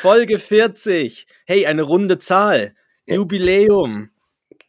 [0.00, 1.26] Folge 40.
[1.46, 2.74] Hey, eine runde Zahl.
[3.06, 4.10] Jubiläum.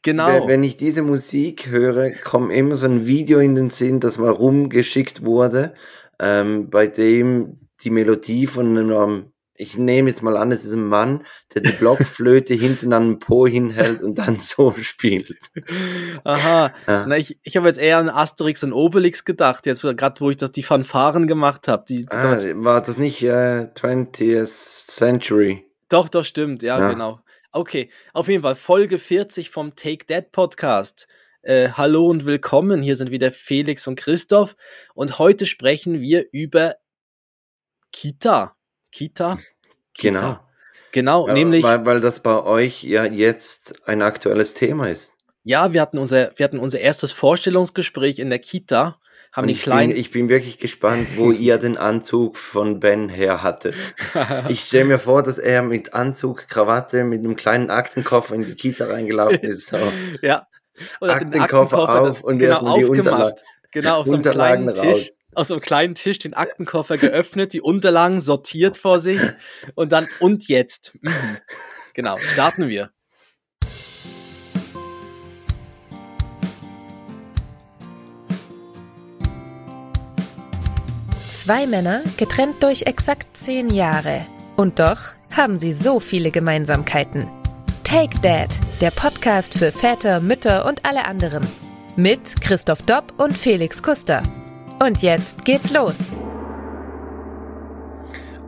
[0.02, 0.48] Genau.
[0.48, 4.32] Wenn ich diese Musik höre, kommt immer so ein Video in den Sinn, das mal
[4.32, 5.76] rumgeschickt wurde,
[6.20, 10.88] ähm, bei dem die Melodie von einem ich nehme jetzt mal an, es ist ein
[10.88, 15.52] Mann, der die Blockflöte hinten an den Po hinhält und dann so spielt.
[16.24, 16.74] Aha.
[16.88, 17.06] Ja.
[17.08, 20.38] Na, ich, ich habe jetzt eher an Asterix und Obelix gedacht, jetzt gerade wo ich
[20.38, 21.86] das die Fanfaren gemacht habe.
[21.88, 24.46] Die, die ah, war das nicht äh, 20th
[24.88, 25.66] Century?
[25.90, 27.20] Doch, das stimmt, ja, ja, genau.
[27.52, 31.08] Okay, auf jeden Fall Folge 40 vom Take That Podcast.
[31.44, 34.56] Äh, hallo und willkommen, hier sind wieder Felix und Christoph
[34.96, 36.76] und heute sprechen wir über
[37.92, 38.56] Kita.
[38.94, 39.40] Kita.
[39.94, 40.18] Kita.
[40.20, 40.40] Genau.
[40.92, 41.64] Genau, ja, nämlich.
[41.64, 45.16] Weil, weil das bei euch ja jetzt ein aktuelles Thema ist.
[45.44, 49.00] Ja, wir hatten unser, wir hatten unser erstes Vorstellungsgespräch in der Kita.
[49.34, 49.94] Haben die ich kleinen.
[49.94, 53.74] Bin, ich bin wirklich gespannt, wo ihr den Anzug von Ben her hattet.
[54.48, 58.54] Ich stelle mir vor, dass er mit Anzug, Krawatte, mit einem kleinen Aktenkoffer in die
[58.54, 59.70] Kita reingelaufen ist.
[59.70, 59.78] So.
[60.22, 60.46] ja.
[61.00, 63.44] Und Aktenkoffer, Aktenkoffer auf und genau aufgemacht.
[63.72, 64.86] Genau, auf so einem kleinen Tisch.
[64.86, 69.20] Raus auf so einem kleinen Tisch den Aktenkoffer geöffnet, die Unterlagen sortiert vor sich
[69.76, 70.94] und dann und jetzt.
[71.02, 71.38] Mhm.
[71.94, 72.92] Genau, starten wir.
[81.30, 84.26] Zwei Männer, getrennt durch exakt zehn Jahre.
[84.56, 85.00] Und doch
[85.36, 87.28] haben sie so viele Gemeinsamkeiten.
[87.84, 88.50] Take Dad,
[88.82, 91.46] der Podcast für Väter, Mütter und alle anderen.
[91.96, 94.24] Mit Christoph Dopp und Felix Kuster.
[94.80, 96.18] Und jetzt geht's los.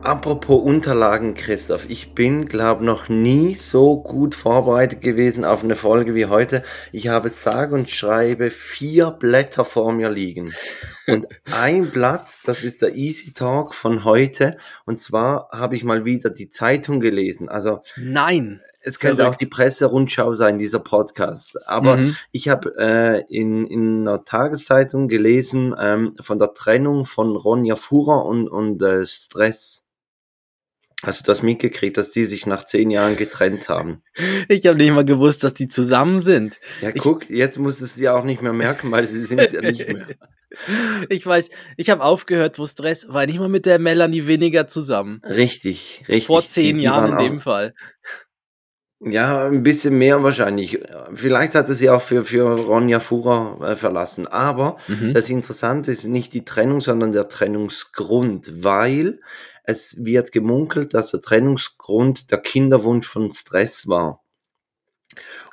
[0.02, 6.14] Apropos Unterlagen, Christoph, ich bin, glaube noch nie so gut vorbereitet gewesen auf eine Folge
[6.14, 6.62] wie heute.
[6.92, 10.54] Ich habe sage und schreibe vier Blätter vor mir liegen.
[11.08, 14.58] Und ein Blatt, das ist der Easy Talk von heute.
[14.84, 17.48] Und zwar habe ich mal wieder die Zeitung gelesen.
[17.48, 19.34] Also nein, es könnte Verrückt.
[19.34, 21.66] auch die Presserundschau sein, dieser Podcast.
[21.66, 22.16] Aber mhm.
[22.30, 28.24] ich habe äh, in, in einer Tageszeitung gelesen ähm, von der Trennung von Ronja Fuhrer
[28.24, 29.86] und, und äh, Stress.
[31.02, 34.02] Hast du das mitgekriegt, dass die sich nach zehn Jahren getrennt haben?
[34.48, 36.60] Ich habe nicht mal gewusst, dass die zusammen sind.
[36.80, 39.60] Ja, guck, jetzt muss es ja auch nicht mehr merken, weil sie sind es ja
[39.62, 40.06] nicht mehr.
[41.10, 45.20] Ich weiß, ich habe aufgehört, wo Stress war nicht mal mit der Melanie weniger zusammen.
[45.22, 46.26] Richtig, richtig.
[46.26, 47.74] Vor zehn die Jahren in dem Fall.
[49.00, 50.80] Ja, ein bisschen mehr wahrscheinlich.
[51.12, 54.26] Vielleicht hat er sie auch für, für Ronja Fuhrer äh, verlassen.
[54.26, 55.12] Aber mhm.
[55.12, 59.20] das Interessante ist nicht die Trennung, sondern der Trennungsgrund, weil
[59.64, 64.22] es wird gemunkelt, dass der Trennungsgrund der Kinderwunsch von Stress war.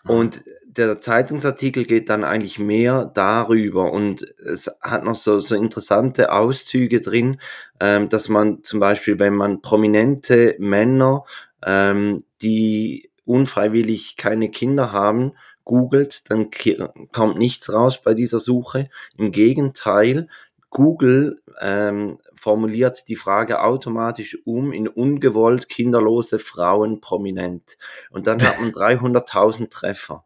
[0.05, 0.13] Ah.
[0.13, 6.31] Und der Zeitungsartikel geht dann eigentlich mehr darüber und es hat noch so, so interessante
[6.31, 7.39] Auszüge drin,
[7.79, 11.25] ähm, dass man zum Beispiel, wenn man prominente Männer,
[11.63, 16.49] ähm, die unfreiwillig keine Kinder haben, googelt, dann
[17.11, 18.89] kommt nichts raus bei dieser Suche.
[19.17, 20.27] Im Gegenteil,
[20.69, 27.77] Google ähm, formuliert die Frage automatisch um in ungewollt kinderlose Frauen prominent.
[28.09, 30.25] Und dann hat man 300.000 Treffer.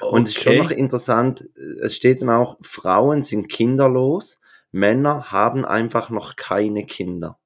[0.00, 0.14] Okay.
[0.14, 4.40] Und es ist schon noch interessant, es steht dann auch, Frauen sind kinderlos,
[4.72, 7.39] Männer haben einfach noch keine Kinder.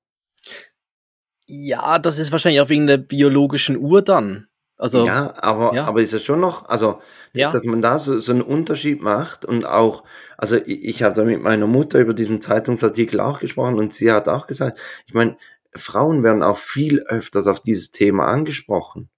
[1.47, 4.47] Ja, das ist wahrscheinlich auch wegen der biologischen Uhr dann.
[4.77, 5.84] Also, ja, aber, ja.
[5.84, 7.00] aber ist es schon noch, also,
[7.32, 7.53] ja.
[7.53, 10.03] dass man da so, so einen Unterschied macht und auch,
[10.37, 14.10] also ich, ich habe da mit meiner Mutter über diesen Zeitungsartikel auch gesprochen und sie
[14.10, 15.37] hat auch gesagt, ich meine,
[15.77, 19.10] Frauen werden auch viel öfters auf dieses Thema angesprochen.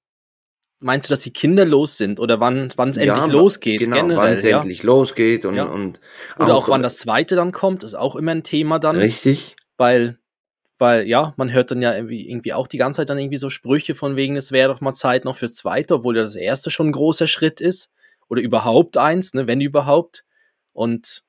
[0.78, 3.78] Meinst du, dass sie kinderlos sind oder wann es endlich ja, losgeht?
[3.80, 4.58] Genau, wann es ja.
[4.58, 5.64] endlich losgeht und, ja.
[5.64, 6.00] und
[6.38, 8.96] oder auch, auch wann das zweite dann kommt, ist auch immer ein Thema dann.
[8.96, 9.56] Richtig.
[9.78, 10.18] Weil
[10.78, 13.94] weil ja, man hört dann ja irgendwie, auch die ganze Zeit dann irgendwie so Sprüche
[13.94, 16.88] von wegen, es wäre doch mal Zeit noch fürs Zweite, obwohl ja das erste schon
[16.88, 17.90] ein großer Schritt ist.
[18.28, 20.24] Oder überhaupt eins, ne, wenn überhaupt.
[20.72, 21.22] Und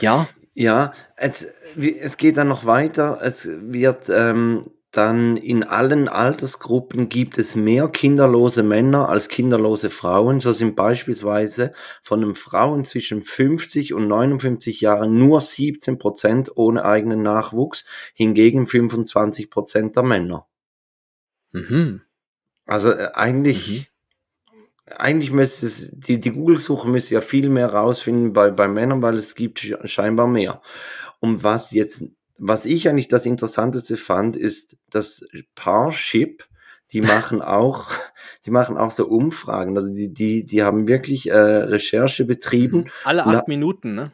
[0.00, 0.28] ja.
[0.54, 1.46] Ja, es,
[1.76, 3.20] es geht dann noch weiter.
[3.22, 10.40] Es wird ähm, dann in allen Altersgruppen gibt es mehr kinderlose Männer als kinderlose Frauen.
[10.40, 16.86] So sind beispielsweise von den Frauen zwischen 50 und 59 Jahren nur 17 Prozent ohne
[16.86, 20.46] eigenen Nachwuchs, hingegen 25 Prozent der Männer.
[21.52, 22.00] Mhm.
[22.64, 23.90] Also äh, eigentlich,
[24.50, 24.92] mhm.
[24.96, 29.16] eigentlich müsste es, die, die Google-Suche müsste ja viel mehr rausfinden bei, bei Männern, weil
[29.16, 30.62] es gibt scheinbar mehr.
[31.20, 32.04] Und was jetzt
[32.38, 36.44] was ich eigentlich das Interessanteste fand, ist das Parship.
[36.92, 37.90] Die machen auch,
[38.46, 39.76] die machen auch so Umfragen.
[39.76, 42.86] Also die, die, die haben wirklich äh, Recherche betrieben.
[43.04, 44.12] Alle acht Minuten, ne?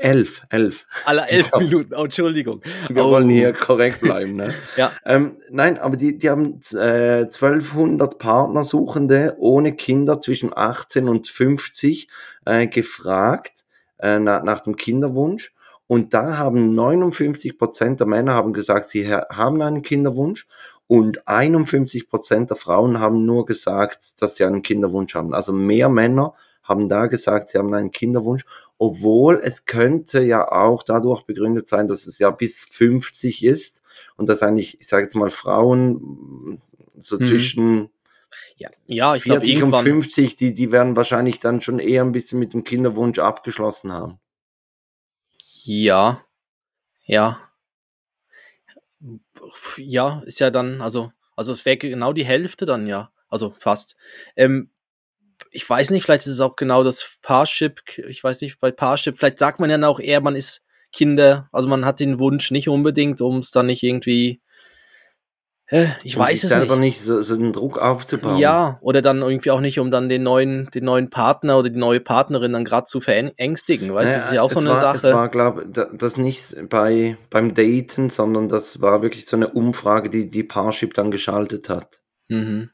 [0.00, 0.86] elf, elf.
[1.04, 1.58] Alle elf so.
[1.58, 2.62] Minuten, oh, Entschuldigung.
[2.88, 3.10] Wir oh.
[3.10, 4.54] wollen hier korrekt bleiben, ne?
[4.76, 4.92] ja.
[5.04, 12.08] Ähm, nein, aber die, die haben äh, 1200 Partnersuchende ohne Kinder zwischen 18 und 50
[12.46, 13.64] äh, gefragt
[13.98, 15.52] äh, nach, nach dem Kinderwunsch.
[15.90, 20.46] Und da haben 59 Prozent der Männer haben gesagt, sie haben einen Kinderwunsch
[20.86, 25.34] und 51 Prozent der Frauen haben nur gesagt, dass sie einen Kinderwunsch haben.
[25.34, 28.44] Also mehr Männer haben da gesagt, sie haben einen Kinderwunsch,
[28.78, 33.82] obwohl es könnte ja auch dadurch begründet sein, dass es ja bis 50 ist
[34.16, 36.62] und dass eigentlich, ich sage jetzt mal, Frauen
[37.00, 37.24] so mhm.
[37.24, 37.90] zwischen
[38.58, 42.12] ja, ja ich 40 glaub, und 50, die, die werden wahrscheinlich dann schon eher ein
[42.12, 44.20] bisschen mit dem Kinderwunsch abgeschlossen haben.
[45.64, 46.26] Ja,
[47.06, 47.26] ja,
[49.78, 53.10] ja, ist ja dann, also, also es wäre genau die Hälfte dann, ja.
[53.28, 53.96] Also fast.
[54.36, 54.70] Ähm,
[55.52, 59.18] ich weiß nicht, vielleicht ist es auch genau das Parship, ich weiß nicht, bei Parship,
[59.18, 60.62] vielleicht sagt man ja auch eher, man ist
[60.92, 64.42] Kinder, also man hat den Wunsch nicht unbedingt, um es dann nicht irgendwie
[66.02, 66.96] ich um weiß es selber nicht.
[66.96, 68.38] nicht so, so einen Druck aufzubauen.
[68.38, 71.78] Ja, oder dann irgendwie auch nicht, um dann den neuen, den neuen Partner oder die
[71.78, 73.94] neue Partnerin dann gerade zu verängstigen.
[73.94, 75.08] Weißt du, naja, das ist ja auch so eine war, Sache.
[75.08, 79.48] Es war, glaube ich, das nicht bei, beim Daten, sondern das war wirklich so eine
[79.48, 82.02] Umfrage, die die Parship dann geschaltet hat.
[82.28, 82.70] Mhm.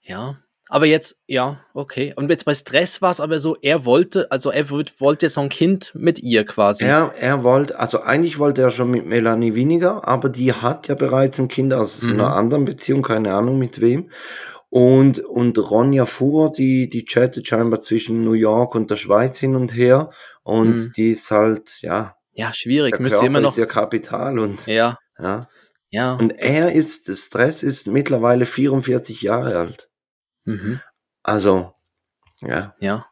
[0.00, 0.38] Ja,
[0.68, 2.12] aber jetzt, ja, okay.
[2.16, 5.48] Und jetzt bei Stress war es aber so, er wollte, also er wollte so ein
[5.48, 6.84] Kind mit ihr quasi.
[6.84, 10.94] Er, er wollte, also eigentlich wollte er schon mit Melanie weniger, aber die hat ja
[10.94, 12.12] bereits ein Kind aus mhm.
[12.12, 14.10] einer anderen Beziehung, keine Ahnung mit wem.
[14.70, 19.56] Und, und Ronja Fuhr, die, die chattet scheinbar zwischen New York und der Schweiz hin
[19.56, 20.10] und her.
[20.42, 20.92] Und mhm.
[20.94, 22.14] die ist halt, ja.
[22.32, 23.00] Ja, schwierig.
[23.00, 23.52] Müsste immer noch.
[23.52, 24.66] Ist ihr Kapital und.
[24.66, 24.98] Ja.
[25.18, 25.48] Ja.
[25.90, 26.14] Ja.
[26.14, 29.87] Und er ist, Stress ist mittlerweile 44 Jahre alt.
[30.48, 30.80] Mhm.
[31.22, 31.74] Also,
[32.40, 32.74] ja.
[32.80, 33.06] Ja.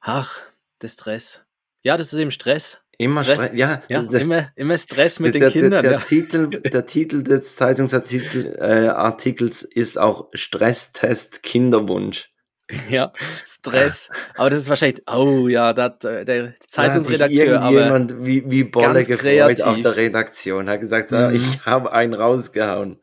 [0.00, 0.42] Ach,
[0.82, 1.40] der Stress.
[1.82, 2.80] Ja, das ist eben Stress.
[2.98, 5.82] Immer Stress, Stress ja, ja der, immer, immer Stress mit der, den Kindern.
[5.82, 6.00] Der, der, ja.
[6.00, 12.26] Titel, der Titel des Zeitungsartikels äh, ist auch Stresstest Kinderwunsch.
[12.88, 13.12] Ja,
[13.44, 14.10] Stress.
[14.36, 17.46] Aber das ist wahrscheinlich, oh ja, dat, der Zeitungsredakteur.
[17.46, 19.64] Da irgendjemand wie, wie Bolle gefreut kreativ.
[19.64, 21.32] auf der Redaktion, hat gesagt, mhm.
[21.32, 23.00] ich habe einen rausgehauen.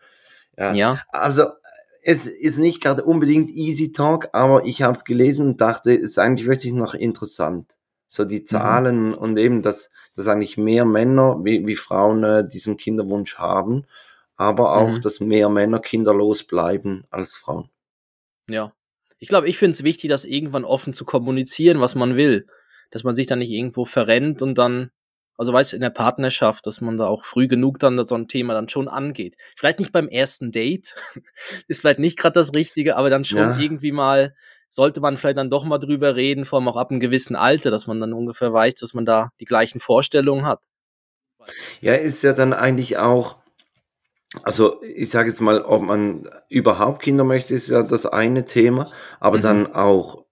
[0.58, 0.74] Ja.
[0.74, 1.02] ja.
[1.10, 1.48] Also
[2.10, 6.12] es ist nicht gerade unbedingt Easy Talk, aber ich habe es gelesen und dachte, es
[6.12, 7.78] ist eigentlich wirklich noch interessant.
[8.08, 8.46] So die mhm.
[8.46, 9.14] Zahlen mhm.
[9.14, 13.88] und eben, dass, dass eigentlich mehr Männer wie, wie Frauen äh, diesen Kinderwunsch haben,
[14.38, 15.02] aber auch, mhm.
[15.02, 17.70] dass mehr Männer kinderlos bleiben als Frauen.
[18.50, 18.72] Ja.
[19.20, 22.48] Ich glaube, ich finde es wichtig, das irgendwann offen zu kommunizieren, was man will.
[22.90, 24.92] Dass man sich dann nicht irgendwo verrennt und dann
[25.38, 28.28] also weißt du, in der Partnerschaft, dass man da auch früh genug dann so ein
[28.28, 29.36] Thema dann schon angeht.
[29.56, 30.96] Vielleicht nicht beim ersten Date,
[31.68, 33.58] ist vielleicht nicht gerade das Richtige, aber dann schon ja.
[33.60, 34.34] irgendwie mal,
[34.70, 37.72] sollte man vielleicht dann doch mal drüber reden, vor allem auch ab einem gewissen Alter,
[37.72, 40.66] dass man dann ungefähr weiß, dass man da die gleichen Vorstellungen hat.
[41.80, 43.38] Ja, ist ja dann eigentlich auch,
[44.44, 48.92] also ich sage jetzt mal, ob man überhaupt Kinder möchte, ist ja das eine Thema,
[49.20, 49.42] aber mhm.
[49.42, 50.26] dann auch,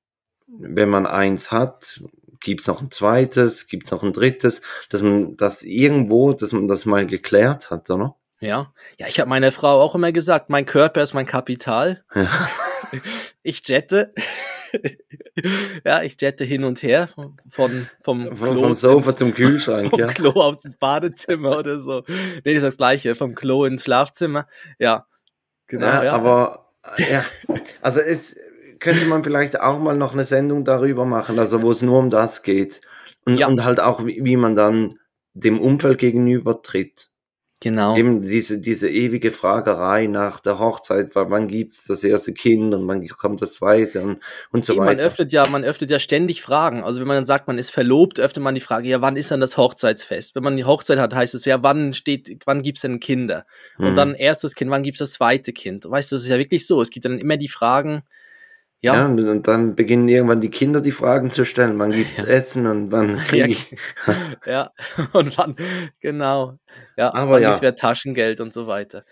[0.48, 2.02] wenn man eins hat,
[2.40, 6.52] gibt es noch ein zweites, gibt es noch ein drittes, dass man das irgendwo, dass
[6.52, 8.16] man das mal geklärt hat, oder?
[8.40, 12.04] Ja, ja, ich habe meiner Frau auch immer gesagt, mein Körper ist mein Kapital.
[12.14, 12.30] Ja.
[13.44, 14.14] ich jette.
[15.86, 17.10] ja, ich jette hin und her
[17.50, 20.08] von, vom Klo vom Sofa ins, zum Kühlschrank, vom ja.
[20.08, 22.04] Klo aufs Badezimmer oder so.
[22.08, 24.48] Nee, das ist das gleiche, vom Klo ins Schlafzimmer.
[24.80, 25.08] Ja,
[25.68, 25.88] genau.
[25.88, 26.14] Ja, ja.
[26.14, 27.26] aber ja,
[27.82, 28.36] also es
[28.80, 32.10] könnte man vielleicht auch mal noch eine Sendung darüber machen, also wo es nur um
[32.10, 32.82] das geht.
[33.26, 33.48] Und, ja.
[33.48, 35.00] und halt auch, wie, wie man dann
[35.34, 37.10] dem Umfeld gegenüber tritt.
[37.62, 37.96] Genau.
[37.96, 42.88] Eben diese, diese ewige Fragerei nach der Hochzeit, weil wann gibt's das erste Kind und
[42.88, 44.20] wann kommt das zweite und,
[44.52, 44.92] und so Eben, weiter.
[44.98, 46.84] Man öffnet ja, man öffnet ja ständig Fragen.
[46.84, 49.32] Also wenn man dann sagt, man ist verlobt, öffnet man die Frage, ja, wann ist
[49.32, 50.36] dann das Hochzeitsfest?
[50.36, 53.46] Wenn man die Hochzeit hat, heißt es ja, wann steht, wann gibt's denn Kinder?
[53.78, 53.96] Und mhm.
[53.96, 55.90] dann erstes Kind, wann gibt's das zweite Kind?
[55.90, 56.82] Weißt du, das ist ja wirklich so.
[56.82, 58.04] Es gibt dann immer die Fragen,
[58.86, 58.96] ja.
[58.96, 59.06] ja.
[59.06, 61.78] und dann beginnen irgendwann die Kinder die Fragen zu stellen.
[61.80, 62.28] Wann gibt's ja.
[62.28, 63.76] Essen und wann kriege ich.
[64.46, 64.72] ja,
[65.14, 65.56] und wann,
[66.00, 66.58] genau.
[66.98, 67.50] Ja, aber wann ja.
[67.50, 69.04] ist wer Taschengeld und so weiter.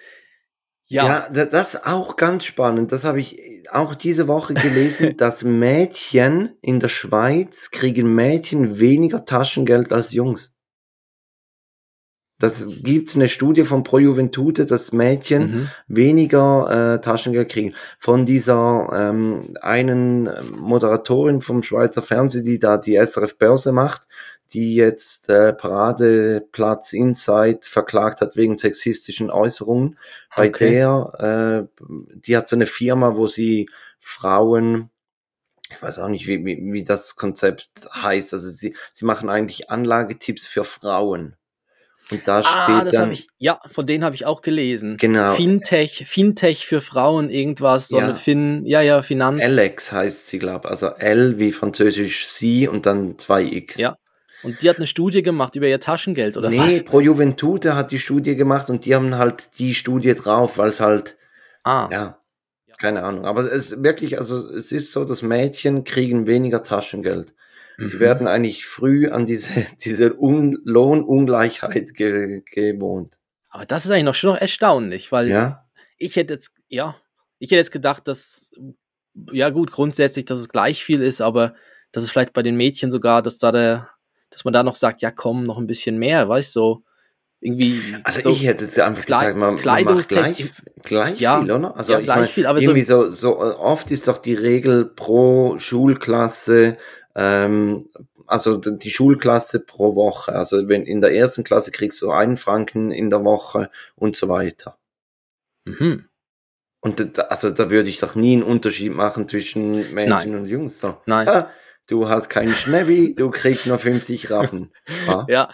[0.85, 1.27] Ja.
[1.31, 2.91] ja, das ist auch ganz spannend.
[2.91, 9.23] Das habe ich auch diese Woche gelesen, dass Mädchen in der Schweiz kriegen Mädchen weniger
[9.25, 10.53] Taschengeld als Jungs.
[12.39, 15.69] Das gibt eine Studie von Pro Juventude, dass Mädchen mhm.
[15.87, 17.73] weniger äh, Taschengeld kriegen.
[17.99, 24.07] Von dieser ähm, einen Moderatorin vom Schweizer Fernsehen, die da die SRF Börse macht,
[24.51, 29.97] die jetzt äh, Paradeplatz Insight verklagt hat wegen sexistischen Äußerungen.
[30.35, 31.83] Bei der, äh,
[32.15, 34.89] die hat so eine Firma, wo sie Frauen
[35.69, 38.33] ich weiß auch nicht, wie, wie, wie das Konzept heißt.
[38.33, 41.35] Also sie, sie machen eigentlich Anlagetipps für Frauen.
[42.11, 44.97] Und da ah, steht dann, ich, ja, von denen habe ich auch gelesen.
[44.97, 45.33] Genau.
[45.33, 48.03] Fintech, Fintech für Frauen, irgendwas, so ja.
[48.03, 49.43] eine Fin, ja, ja, Finanz.
[49.43, 50.71] Alex heißt sie, glaube ich.
[50.71, 53.77] Also L wie französisch sie und dann zwei X.
[53.77, 53.97] Ja.
[54.43, 56.67] Und die hat eine Studie gemacht über ihr Taschengeld, oder nee, was?
[56.67, 60.67] Nee, Pro Juventude hat die Studie gemacht und die haben halt die Studie drauf, weil
[60.67, 61.17] es halt,
[61.63, 61.87] ah.
[61.89, 62.17] ja,
[62.77, 63.25] keine Ahnung.
[63.25, 67.33] Aber es ist wirklich, also es ist so, dass Mädchen kriegen weniger Taschengeld.
[67.77, 68.01] Sie mhm.
[68.01, 73.19] werden eigentlich früh an diese, diese Un Lohnungleichheit ge gewohnt.
[73.49, 75.65] Aber das ist eigentlich noch schon noch erstaunlich, weil ja?
[75.97, 76.95] ich hätte jetzt, ja,
[77.39, 78.51] ich hätte jetzt gedacht, dass,
[79.31, 81.53] ja gut, grundsätzlich, dass es gleich viel ist, aber
[81.91, 83.89] dass es vielleicht bei den Mädchen sogar, dass da der,
[84.31, 86.83] dass man da noch sagt, ja komm, noch ein bisschen mehr, weißt du, so
[87.43, 87.95] irgendwie.
[88.03, 90.51] Also so ich hätte jetzt einfach gesagt, man, man macht gleich,
[90.81, 91.75] gleich ja, viel, oder?
[91.75, 95.59] Also ja, gleich meine, viel, aber irgendwie so, so oft ist doch die Regel pro
[95.59, 96.77] Schulklasse
[97.15, 97.89] ähm,
[98.27, 100.33] also die Schulklasse pro Woche.
[100.33, 104.29] Also wenn in der ersten Klasse kriegst du einen Franken in der Woche und so
[104.29, 104.77] weiter.
[105.65, 106.05] Mhm.
[106.81, 110.35] Und da, also da würde ich doch nie einen Unterschied machen zwischen Mädchen Nein.
[110.35, 110.79] und Jungs.
[110.79, 110.97] So.
[111.05, 111.27] Nein.
[111.29, 111.49] Ah,
[111.87, 114.71] du hast keinen Schnäbi, du kriegst nur 50 Rappen.
[115.07, 115.25] Ja.
[115.29, 115.49] ja.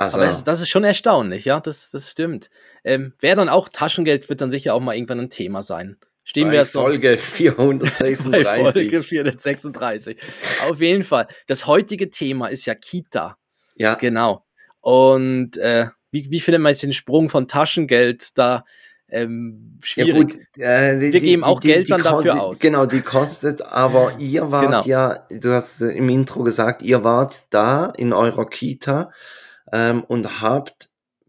[0.00, 2.50] Also, Aber das, das, ist schon erstaunlich, ja, das, das stimmt.
[2.84, 5.96] Ähm, Wäre dann auch Taschengeld, wird dann sicher auch mal irgendwann ein Thema sein.
[6.28, 8.74] Stehen wir jetzt Folge 436.
[8.74, 10.18] Folge 436.
[10.68, 11.26] Auf jeden Fall.
[11.46, 13.38] Das heutige Thema ist ja Kita.
[13.76, 13.94] Ja.
[13.94, 14.44] Genau.
[14.82, 18.66] Und äh, wie, wie findet man jetzt den Sprung von Taschengeld da
[19.08, 20.14] ähm, schwierig?
[20.14, 22.58] Ja, gut, äh, die, wir geben auch die, Geld die, dann dafür aus.
[22.58, 24.82] Genau, die kostet, aber ihr wart genau.
[24.84, 29.12] ja, du hast im Intro gesagt, ihr wart da in eurer Kita
[29.72, 30.87] ähm, und habt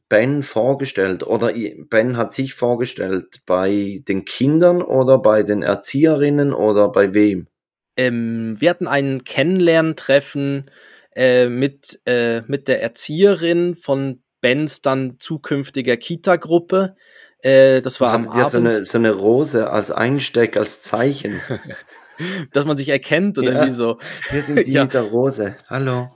[0.09, 1.53] Ben vorgestellt oder
[1.89, 7.47] Ben hat sich vorgestellt bei den Kindern oder bei den Erzieherinnen oder bei wem?
[7.95, 10.71] Ähm, wir hatten ein Kennenlerntreffen
[11.15, 16.95] äh, mit, äh, mit der Erzieherin von Bens dann zukünftiger Kita-Gruppe.
[17.41, 18.49] Äh, das war am Abend.
[18.49, 21.41] So eine, so eine Rose als Einsteck, als Zeichen.
[22.53, 23.65] Dass man sich erkennt oder ja.
[23.65, 23.97] wie so.
[24.31, 24.83] Wir sind die ja.
[24.83, 25.55] mit der Rose.
[25.69, 26.09] Hallo.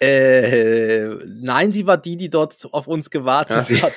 [0.00, 3.82] Äh, nein, sie war die, die dort auf uns gewartet ja.
[3.82, 3.94] hat.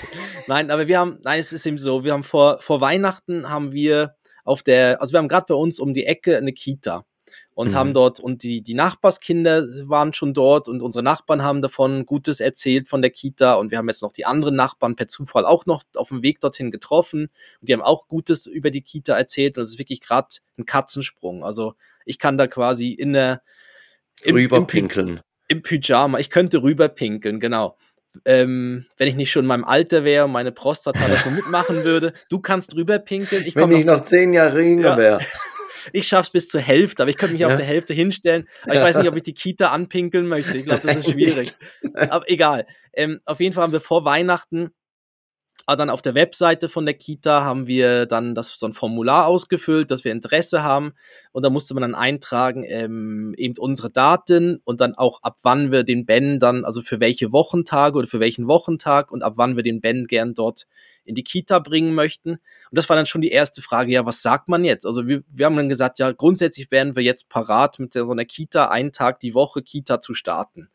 [0.47, 3.73] Nein, aber wir haben, nein, es ist eben so, wir haben vor, vor Weihnachten haben
[3.73, 4.15] wir
[4.45, 7.05] auf der, also wir haben gerade bei uns um die Ecke eine Kita
[7.53, 7.75] und mhm.
[7.75, 12.39] haben dort, und die, die Nachbarskinder waren schon dort und unsere Nachbarn haben davon Gutes
[12.39, 15.65] erzählt von der Kita und wir haben jetzt noch die anderen Nachbarn per Zufall auch
[15.65, 17.29] noch auf dem Weg dorthin getroffen
[17.59, 20.65] und die haben auch Gutes über die Kita erzählt und es ist wirklich gerade ein
[20.65, 21.43] Katzensprung.
[21.43, 21.73] Also
[22.05, 23.41] ich kann da quasi in der,
[24.25, 25.23] rüberpinkeln im
[25.55, 26.19] Pyjama.
[26.19, 27.77] Ich könnte rüberpinkeln, genau.
[28.25, 32.13] Ähm, wenn ich nicht schon in meinem Alter wäre und meine Prostata davon mitmachen würde.
[32.29, 33.45] Du kannst rüberpinkeln.
[33.45, 34.97] Ich wenn ich noch zehn Jahre jünger ja.
[34.97, 35.19] wäre.
[35.91, 37.47] Ich schaff's bis zur Hälfte, aber ich könnte mich ja.
[37.47, 38.47] auf der Hälfte hinstellen.
[38.63, 40.55] Aber ich weiß nicht, ob ich die Kita anpinkeln möchte.
[40.55, 41.55] Ich glaube, das ist schwierig.
[41.95, 42.67] aber egal.
[42.93, 44.71] Ähm, auf jeden Fall haben wir vor Weihnachten
[45.69, 49.27] aber dann auf der Webseite von der Kita haben wir dann das, so ein Formular
[49.27, 50.93] ausgefüllt, dass wir Interesse haben.
[51.31, 55.71] Und da musste man dann eintragen, ähm, eben unsere Daten und dann auch ab wann
[55.71, 59.57] wir den Ben dann, also für welche Wochentage oder für welchen Wochentag und ab wann
[59.57, 60.65] wir den Ben gern dort
[61.05, 62.31] in die Kita bringen möchten.
[62.31, 62.39] Und
[62.71, 64.87] das war dann schon die erste Frage, ja, was sagt man jetzt?
[64.87, 68.25] Also wir, wir haben dann gesagt, ja, grundsätzlich wären wir jetzt parat, mit so einer
[68.25, 70.71] Kita einen Tag die Woche Kita zu starten.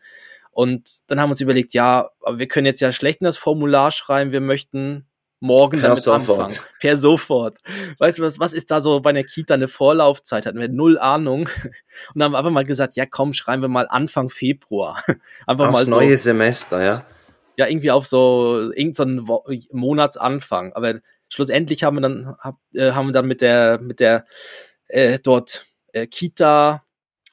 [0.54, 3.36] Und dann haben wir uns überlegt, ja, aber wir können jetzt ja schlecht in das
[3.36, 5.06] Formular schreiben, wir möchten
[5.40, 6.40] morgen per damit sofort.
[6.40, 6.66] anfangen.
[6.80, 7.58] Per sofort.
[7.98, 10.46] Weißt du was, was ist da so bei einer Kita eine Vorlaufzeit?
[10.46, 11.48] Hatten wir null Ahnung.
[12.14, 15.02] Und haben wir einfach mal gesagt, ja komm, schreiben wir mal Anfang Februar.
[15.46, 15.96] Einfach Aufs mal so.
[15.96, 17.04] neue Semester, ja?
[17.56, 20.72] Ja, irgendwie auf so irgendeinen so Monatsanfang.
[20.74, 24.24] Aber schlussendlich haben wir dann, hab, äh, haben wir dann mit der, mit der
[24.86, 26.83] äh, dort äh, Kita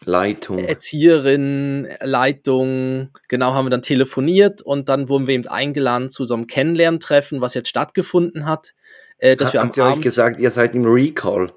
[0.03, 0.58] Leitung.
[0.60, 6.34] Erzieherin, Leitung, genau, haben wir dann telefoniert und dann wurden wir eben eingeladen zu so
[6.34, 8.74] einem Kennenlerntreffen, was jetzt stattgefunden hat.
[9.17, 11.53] Äh, dass ha, wir am ihr euch gesagt, ihr seid im Recall?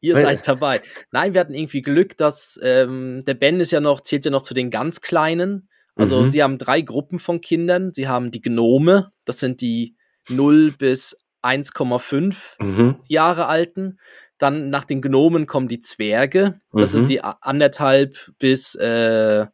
[0.00, 0.82] Ihr Weil, seid dabei.
[1.10, 4.42] Nein, wir hatten irgendwie Glück, dass ähm, der Ben ist ja noch, zählt ja noch
[4.42, 5.68] zu den ganz Kleinen.
[5.96, 6.30] Also mhm.
[6.30, 7.92] sie haben drei Gruppen von Kindern.
[7.92, 9.96] Sie haben die Gnome, das sind die
[10.28, 12.96] 0 bis 1,5 mhm.
[13.08, 13.98] Jahre alten.
[14.38, 16.60] Dann nach den Gnomen kommen die Zwerge.
[16.72, 16.98] Das mhm.
[16.98, 19.46] sind die anderthalb bis äh,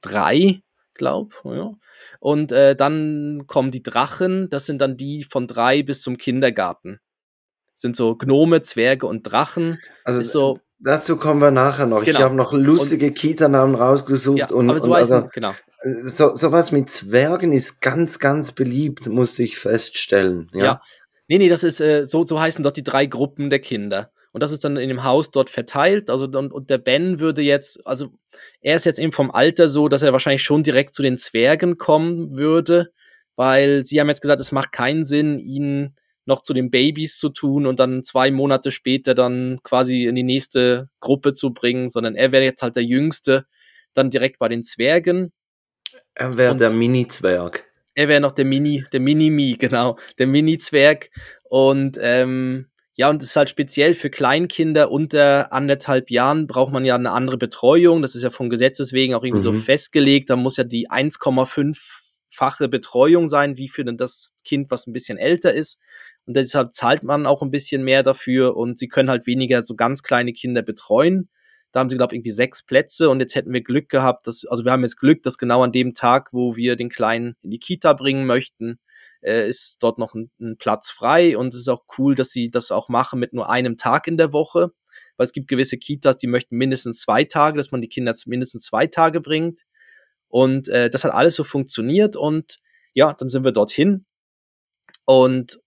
[0.00, 0.62] drei,
[0.94, 1.42] glaub.
[1.44, 1.72] Ja.
[2.20, 4.48] Und äh, dann kommen die Drachen.
[4.48, 7.00] Das sind dann die von drei bis zum Kindergarten.
[7.74, 9.80] Das sind so Gnome, Zwerge und Drachen.
[10.04, 12.04] Also so, dazu kommen wir nachher noch.
[12.04, 12.18] Genau.
[12.18, 14.38] Ich habe noch lustige Kita-Namen rausgesucht.
[14.38, 15.54] Ja, und, aber so und also, genau.
[16.04, 20.50] So, sowas mit Zwergen ist ganz, ganz beliebt, muss ich feststellen.
[20.54, 20.64] Ja.
[20.64, 20.82] ja.
[21.28, 24.10] Nee, nee, das ist, äh, so, so heißen dort die drei Gruppen der Kinder.
[24.32, 26.10] Und das ist dann in dem Haus dort verteilt.
[26.10, 28.08] Also und, und der Ben würde jetzt, also
[28.60, 31.78] er ist jetzt eben vom Alter so, dass er wahrscheinlich schon direkt zu den Zwergen
[31.78, 32.90] kommen würde,
[33.36, 35.94] weil sie haben jetzt gesagt, es macht keinen Sinn, ihn
[36.26, 40.22] noch zu den Babys zu tun und dann zwei Monate später dann quasi in die
[40.22, 43.46] nächste Gruppe zu bringen, sondern er wäre jetzt halt der Jüngste,
[43.92, 45.32] dann direkt bei den Zwergen.
[46.14, 47.64] Er wäre der Mini-Zwerg.
[47.94, 51.10] Er wäre noch der Mini, der Mini-Mi, genau, der Mini-Zwerg.
[51.44, 56.84] Und ähm, ja, und es ist halt speziell für Kleinkinder unter anderthalb Jahren braucht man
[56.84, 58.02] ja eine andere Betreuung.
[58.02, 59.52] Das ist ja vom Gesetzes wegen auch irgendwie mhm.
[59.54, 60.30] so festgelegt.
[60.30, 65.52] Da muss ja die 1,5-fache Betreuung sein, wie für das Kind, was ein bisschen älter
[65.52, 65.78] ist.
[66.26, 69.74] Und deshalb zahlt man auch ein bisschen mehr dafür und sie können halt weniger so
[69.74, 71.28] ganz kleine Kinder betreuen.
[71.74, 74.44] Da haben sie, glaube ich, irgendwie sechs Plätze und jetzt hätten wir Glück gehabt, dass,
[74.44, 77.50] also wir haben jetzt Glück, dass genau an dem Tag, wo wir den Kleinen in
[77.50, 78.78] die Kita bringen möchten,
[79.22, 82.48] äh, ist dort noch ein, ein Platz frei und es ist auch cool, dass sie
[82.48, 84.70] das auch machen mit nur einem Tag in der Woche,
[85.16, 88.66] weil es gibt gewisse Kitas, die möchten mindestens zwei Tage, dass man die Kinder mindestens
[88.66, 89.62] zwei Tage bringt
[90.28, 92.60] und äh, das hat alles so funktioniert und
[92.92, 94.06] ja, dann sind wir dorthin
[95.06, 95.58] und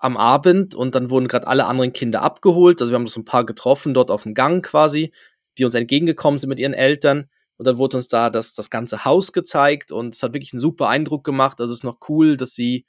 [0.00, 2.80] am Abend und dann wurden gerade alle anderen Kinder abgeholt.
[2.80, 5.12] Also wir haben so ein paar getroffen dort auf dem Gang quasi,
[5.58, 7.28] die uns entgegengekommen sind mit ihren Eltern.
[7.56, 10.60] Und dann wurde uns da das, das ganze Haus gezeigt und es hat wirklich einen
[10.60, 11.60] super Eindruck gemacht.
[11.60, 12.86] Also es ist noch cool, dass sie,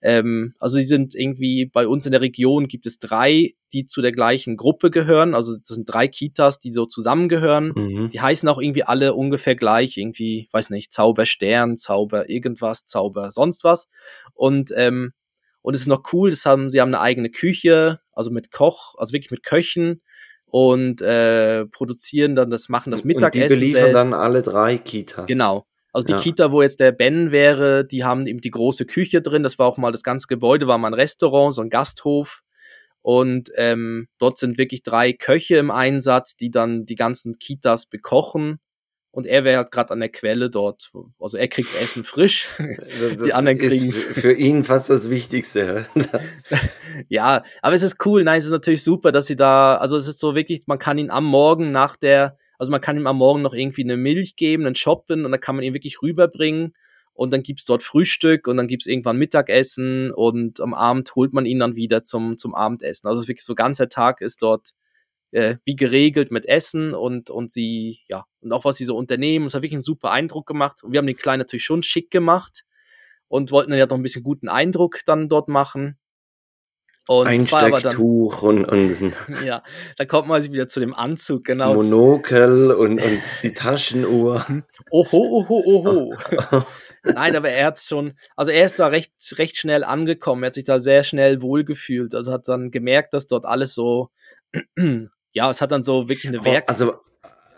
[0.00, 4.00] ähm, also sie sind irgendwie bei uns in der Region gibt es drei, die zu
[4.00, 5.34] der gleichen Gruppe gehören.
[5.34, 7.72] Also das sind drei Kitas, die so zusammengehören.
[7.76, 8.08] Mhm.
[8.08, 13.64] Die heißen auch irgendwie alle ungefähr gleich, irgendwie, weiß nicht, Zauberstern, Zauber irgendwas, Zauber sonst
[13.64, 13.86] was.
[14.32, 15.12] Und ähm,
[15.66, 18.94] und es ist noch cool, das haben, sie haben eine eigene Küche, also mit Koch,
[18.98, 20.00] also wirklich mit Köchen
[20.58, 23.42] und äh, produzieren dann das, machen das Mittagessen.
[23.42, 24.12] Und die beliefern selbst.
[24.12, 25.26] dann alle drei Kitas.
[25.26, 25.66] Genau.
[25.92, 26.18] Also die ja.
[26.18, 29.42] Kita, wo jetzt der Ben wäre, die haben eben die große Küche drin.
[29.42, 32.40] Das war auch mal das ganze Gebäude, war mal ein Restaurant, so ein Gasthof.
[33.02, 38.58] Und ähm, dort sind wirklich drei Köche im Einsatz, die dann die ganzen Kitas bekochen
[39.16, 40.92] und er wäre halt gerade an der Quelle dort.
[41.18, 42.50] Also er kriegt Essen frisch.
[43.24, 44.04] die anderen kriegen es.
[44.04, 45.86] Für ihn fast das Wichtigste.
[47.08, 48.24] ja, aber es ist cool.
[48.24, 50.98] Nein, es ist natürlich super, dass sie da, also es ist so wirklich, man kann
[50.98, 54.36] ihn am Morgen nach der, also man kann ihm am Morgen noch irgendwie eine Milch
[54.36, 56.74] geben, einen Shoppen und dann kann man ihn wirklich rüberbringen
[57.14, 61.46] und dann gibt's dort Frühstück und dann gibt's irgendwann Mittagessen und am Abend holt man
[61.46, 63.08] ihn dann wieder zum, zum Abendessen.
[63.08, 64.72] Also wirklich so ganzer Tag ist dort
[65.36, 69.46] äh, wie geregelt mit Essen und, und sie, ja, und auch was sie so unternehmen.
[69.46, 70.82] Es hat wirklich einen super Eindruck gemacht.
[70.82, 72.64] Und wir haben den Kleinen natürlich schon schick gemacht
[73.28, 75.98] und wollten dann ja noch ein bisschen guten Eindruck dann dort machen.
[77.06, 79.62] Und Einstecktuch dann, und, und ja,
[79.98, 81.74] da kommt man wieder zu dem Anzug, genau.
[81.74, 84.44] Monokel und, und die Taschenuhr.
[84.90, 86.14] Oho, oho, oho.
[87.04, 90.54] Nein, aber er hat schon, also er ist da recht, recht schnell angekommen, er hat
[90.54, 94.10] sich da sehr schnell wohlgefühlt, also hat dann gemerkt, dass dort alles so
[95.36, 96.64] ja, es hat dann so wirklich eine Werk.
[96.66, 96.94] Also,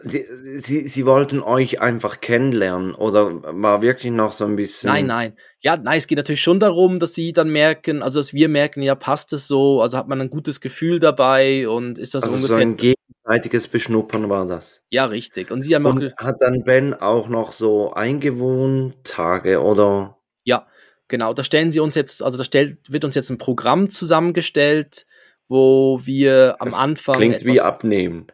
[0.02, 4.90] Sie, Sie wollten euch einfach kennenlernen oder war wirklich noch so ein bisschen.
[4.90, 5.36] Nein, nein.
[5.60, 8.82] Ja, nein, es geht natürlich schon darum, dass Sie dann merken, also dass wir merken,
[8.82, 12.34] ja, passt es so, also hat man ein gutes Gefühl dabei und ist das also
[12.34, 12.56] ungefähr.
[12.56, 14.82] So ein gegenseitiges Beschnuppern war das.
[14.90, 15.52] Ja, richtig.
[15.52, 16.24] Und Sie haben und auch.
[16.24, 20.18] Hat dann Ben auch noch so Eingewohntage oder?
[20.42, 20.66] Ja,
[21.06, 21.32] genau.
[21.32, 25.06] Da stellen Sie uns jetzt, also da stellt, wird uns jetzt ein Programm zusammengestellt
[25.48, 27.16] wo wir am Anfang.
[27.16, 28.26] Klingt wie abnehmen.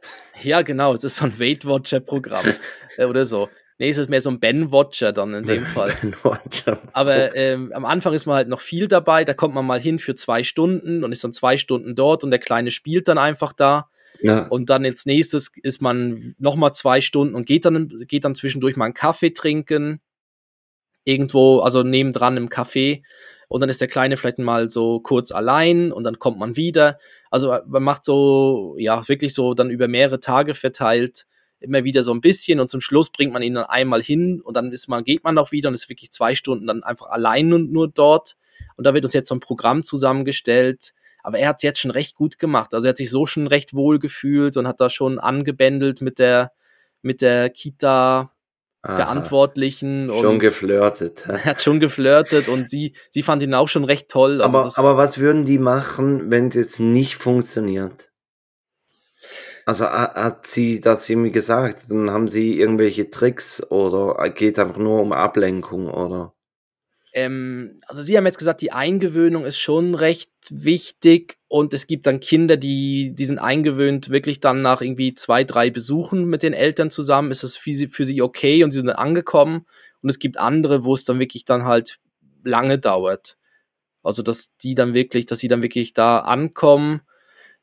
[0.42, 2.54] Ja, genau, es ist so ein Weight Watcher-Programm
[2.96, 3.48] äh, oder so.
[3.78, 5.96] Nee, es ist mehr so ein Ben Watcher dann in dem Fall.
[6.92, 9.98] Aber ähm, am Anfang ist man halt noch viel dabei, da kommt man mal hin
[9.98, 13.52] für zwei Stunden und ist dann zwei Stunden dort und der Kleine spielt dann einfach
[13.52, 13.88] da.
[14.20, 14.46] Ja.
[14.46, 18.76] Und dann als nächstes ist man nochmal zwei Stunden und geht dann, geht dann zwischendurch
[18.76, 20.00] mal einen Kaffee trinken.
[21.04, 23.02] Irgendwo, also nebendran im Café
[23.48, 26.98] und dann ist der Kleine vielleicht mal so kurz allein und dann kommt man wieder.
[27.30, 31.26] Also äh, man macht so, ja, wirklich so dann über mehrere Tage verteilt
[31.64, 34.56] immer wieder so ein bisschen und zum Schluss bringt man ihn dann einmal hin und
[34.56, 37.52] dann ist man, geht man auch wieder und ist wirklich zwei Stunden dann einfach allein
[37.52, 38.36] und nur dort.
[38.76, 40.92] Und da wird uns jetzt so ein Programm zusammengestellt.
[41.22, 42.74] Aber er hat es jetzt schon recht gut gemacht.
[42.74, 46.18] Also er hat sich so schon recht wohl gefühlt und hat da schon angebändelt mit
[46.18, 46.52] der,
[47.02, 48.30] mit der Kita,
[48.84, 48.96] Aha.
[48.96, 50.10] Verantwortlichen.
[50.10, 51.24] Schon geflirtet.
[51.28, 54.42] Er hat schon geflirtet und sie, sie fand ihn auch schon recht toll.
[54.42, 58.10] Also aber, aber was würden die machen, wenn es jetzt nicht funktioniert?
[59.64, 61.84] Also hat sie das irgendwie gesagt?
[61.88, 66.34] Dann haben sie irgendwelche Tricks oder geht es einfach nur um Ablenkung oder?
[67.14, 72.06] Ähm, also Sie haben jetzt gesagt, die Eingewöhnung ist schon recht wichtig und es gibt
[72.06, 76.52] dann Kinder, die, die sind eingewöhnt, wirklich dann nach irgendwie zwei, drei Besuchen mit den
[76.52, 79.64] Eltern zusammen, ist das für sie, für sie okay und sie sind dann angekommen
[80.02, 81.98] und es gibt andere, wo es dann wirklich dann halt
[82.42, 83.36] lange dauert.
[84.02, 87.00] Also, dass die dann wirklich, dass sie dann wirklich da ankommen.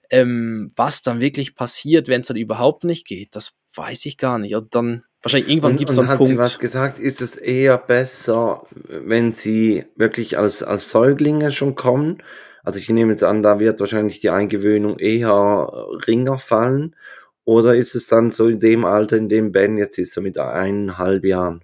[0.10, 4.40] Ähm, was dann wirklich passiert, wenn es dann überhaupt nicht geht, das weiß ich gar
[4.40, 4.54] nicht.
[4.56, 6.32] Also dann wahrscheinlich irgendwann gibt es so einen hat Punkt.
[6.32, 7.00] Sie was gesagt?
[7.00, 12.24] Ist es eher besser, wenn sie wirklich als, als Säuglinge schon kommen?
[12.64, 16.96] Also ich nehme jetzt an, da wird wahrscheinlich die Eingewöhnung eher ringer fallen.
[17.44, 20.38] Oder ist es dann so in dem Alter, in dem Ben jetzt ist, so mit
[20.38, 21.64] eineinhalb Jahren?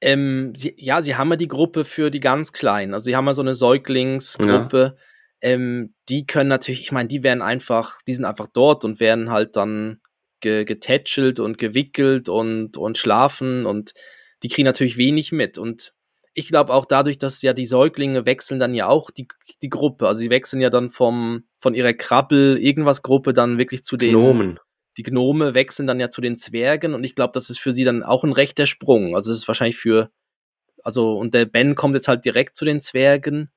[0.00, 2.94] Ähm, sie, ja, sie haben ja die Gruppe für die ganz Kleinen.
[2.94, 4.96] Also sie haben ja so eine Säuglingsgruppe.
[4.96, 5.02] Ja.
[5.40, 9.30] Ähm, die können natürlich, ich meine, die werden einfach, die sind einfach dort und werden
[9.30, 10.00] halt dann
[10.40, 13.92] ge getätschelt und gewickelt und, und schlafen und
[14.42, 15.58] die kriegen natürlich wenig mit.
[15.58, 15.92] Und
[16.34, 19.26] ich glaube auch dadurch, dass ja die Säuglinge wechseln dann ja auch die,
[19.62, 20.06] die Gruppe.
[20.06, 24.60] Also sie wechseln ja dann vom, von ihrer Krabbel-Irgendwas-Gruppe dann wirklich zu den Gnomen.
[24.96, 27.84] Die Gnome wechseln dann ja zu den Zwergen und ich glaube, das ist für sie
[27.84, 29.14] dann auch ein rechter Sprung.
[29.14, 30.10] Also es ist wahrscheinlich für,
[30.82, 33.50] also und der Ben kommt jetzt halt direkt zu den Zwergen.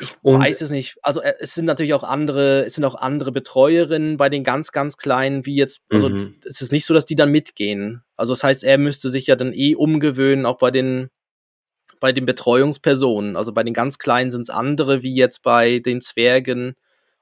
[0.00, 0.96] Ich und weiß es nicht.
[1.02, 4.72] Also äh, es sind natürlich auch andere, es sind auch andere Betreuerinnen bei den ganz,
[4.72, 6.36] ganz Kleinen, wie jetzt, also mhm.
[6.44, 8.02] es ist nicht so, dass die dann mitgehen.
[8.16, 11.10] Also das heißt, er müsste sich ja dann eh umgewöhnen, auch bei den,
[12.00, 13.36] bei den Betreuungspersonen.
[13.36, 16.74] Also bei den ganz Kleinen sind es andere, wie jetzt bei den Zwergen.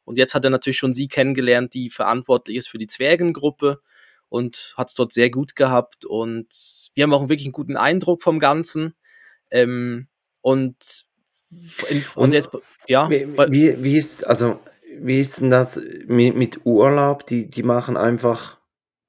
[0.04, 3.80] Und jetzt hat er natürlich schon sie kennengelernt, die verantwortlich ist für die Zwergengruppe
[4.28, 6.04] und hat es dort sehr gut gehabt.
[6.04, 6.48] Und
[6.94, 8.94] wir haben auch wirklich einen guten Eindruck vom Ganzen.
[9.50, 10.08] Ähm,
[10.40, 11.06] und
[12.16, 12.50] also jetzt,
[12.86, 13.08] ja.
[13.10, 14.60] Wie, wie, wie, ist, also,
[14.98, 17.26] wie ist denn das mit, mit Urlaub?
[17.26, 18.58] Die, die machen einfach,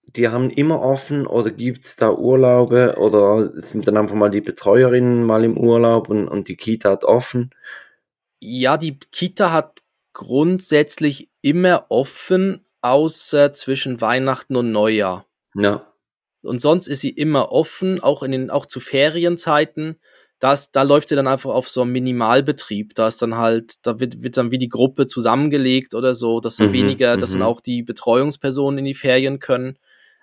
[0.03, 4.41] die haben immer offen oder gibt es da Urlaube oder sind dann einfach mal die
[4.41, 7.51] Betreuerinnen mal im Urlaub und, und die Kita hat offen?
[8.39, 9.81] Ja, die Kita hat
[10.13, 15.25] grundsätzlich immer offen, außer zwischen Weihnachten und Neujahr.
[15.55, 15.91] Ja.
[16.41, 19.99] Und sonst ist sie immer offen, auch in den, auch zu Ferienzeiten
[20.39, 22.93] das, da läuft sie dann einfach auf so einem Minimalbetrieb.
[22.95, 26.57] Da ist dann halt, da wird, wird dann wie die Gruppe zusammengelegt oder so, dass
[26.57, 27.45] dann mhm, weniger, dass dann mhm.
[27.45, 29.77] auch die Betreuungspersonen in die Ferien können.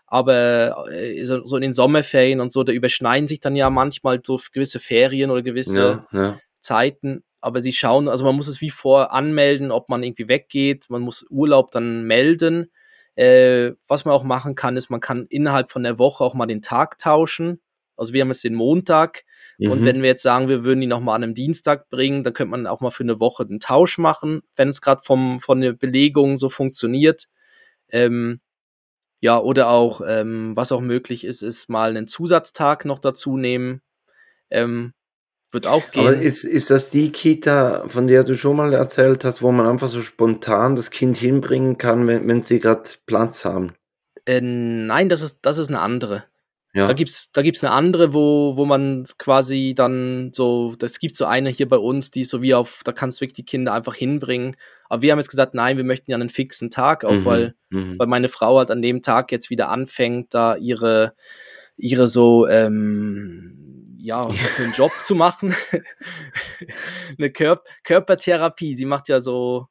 [0.07, 4.39] Aber äh, so in den Sommerferien und so, da überschneiden sich dann ja manchmal so
[4.53, 6.39] gewisse Ferien oder gewisse ja, ja.
[6.61, 7.25] Zeiten.
[7.41, 10.91] Aber sie schauen, also man muss es wie vor anmelden, ob man irgendwie weggeht.
[10.91, 12.71] Man muss Urlaub dann melden.
[13.15, 16.47] Äh, was man auch machen kann, ist, man kann innerhalb von der Woche auch mal
[16.47, 17.61] den Tag tauschen.
[18.03, 19.25] Also wir haben jetzt den Montag
[19.59, 19.71] mhm.
[19.71, 22.51] und wenn wir jetzt sagen, wir würden die nochmal an einem Dienstag bringen, dann könnte
[22.51, 26.37] man auch mal für eine Woche einen Tausch machen, wenn es gerade von der Belegung
[26.37, 27.29] so funktioniert.
[27.89, 28.41] Ähm,
[29.21, 33.81] ja, oder auch, ähm, was auch möglich ist, ist mal einen Zusatztag noch dazu nehmen.
[34.51, 34.95] Ähm,
[35.53, 36.07] wird auch gehen.
[36.07, 39.67] Aber ist, ist das die Kita, von der du schon mal erzählt hast, wo man
[39.67, 43.75] einfach so spontan das Kind hinbringen kann, wenn, wenn sie gerade Platz haben?
[44.27, 46.25] Äh, nein, das ist, das ist eine andere.
[46.75, 46.87] Ja.
[46.87, 51.27] Da gibt's, da gibt's eine andere, wo, wo man quasi dann so, das gibt so
[51.27, 53.95] eine hier bei uns, die so wie auf, da kannst du wirklich die Kinder einfach
[53.95, 54.57] hinbringen.
[54.89, 57.25] Aber wir haben jetzt gesagt, nein, wir möchten ja einen fixen Tag, auch mhm.
[57.27, 57.99] weil, mhm.
[57.99, 61.15] weil meine Frau halt an dem Tag jetzt wieder anfängt, da ihre,
[61.77, 64.27] ihre so, ähm, ja,
[64.59, 65.55] einen Job zu machen.
[67.19, 68.75] eine Kör Körpertherapie.
[68.77, 69.69] Sie macht ja so,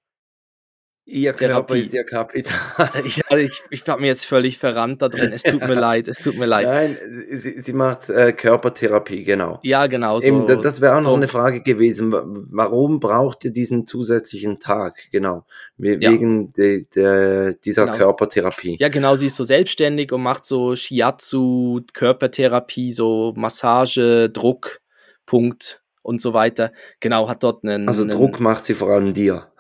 [1.12, 1.80] Ihr Körper Therapie.
[1.80, 2.58] ist ihr Kapital.
[3.04, 5.32] ich, also ich, ich habe mir jetzt völlig verrannt da drin.
[5.34, 6.65] Es tut mir leid, es tut mir leid.
[6.65, 6.97] Nein,
[7.32, 9.60] sie, sie macht äh, Körpertherapie, genau.
[9.63, 10.19] Ja, genau.
[10.21, 11.10] So, Eben, das wäre auch so.
[11.10, 12.13] noch eine Frage gewesen.
[12.13, 14.95] Warum braucht ihr diesen zusätzlichen Tag?
[15.12, 15.45] Genau.
[15.78, 16.52] Wegen ja.
[16.56, 17.97] de, de, dieser genau.
[17.97, 18.78] Körpertherapie.
[18.80, 19.17] Ja, genau.
[19.17, 24.80] Sie ist so selbstständig und macht so Shiatsu, Körpertherapie, so Massage, Druck,
[25.26, 26.71] Punkt und so weiter.
[27.00, 27.88] Genau, hat dort einen.
[27.88, 29.50] Also einen, Druck macht sie vor allem dir.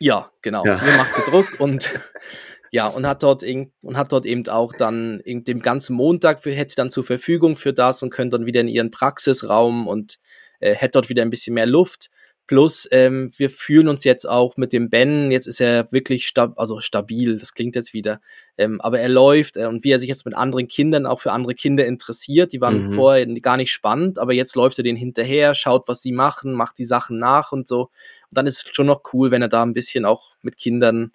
[0.00, 0.64] Ja, genau.
[0.64, 0.76] Ja.
[0.82, 1.90] Mir macht sie Druck und
[2.70, 6.74] ja, und hat dort und hat dort eben auch dann dem ganzen Montag für, hätte
[6.76, 10.18] dann zur Verfügung für das und könnte dann wieder in ihren Praxisraum und
[10.60, 12.10] äh, hätte dort wieder ein bisschen mehr Luft.
[12.46, 16.58] Plus, ähm, wir fühlen uns jetzt auch mit dem Ben, jetzt ist er wirklich stab
[16.58, 18.20] also stabil, das klingt jetzt wieder,
[18.56, 21.32] ähm, aber er läuft äh, und wie er sich jetzt mit anderen Kindern auch für
[21.32, 22.92] andere Kinder interessiert, die waren mhm.
[22.92, 26.78] vorher gar nicht spannend, aber jetzt läuft er denen hinterher, schaut, was sie machen, macht
[26.78, 27.80] die Sachen nach und so.
[27.80, 27.90] Und
[28.30, 31.12] dann ist es schon noch cool, wenn er da ein bisschen auch mit Kindern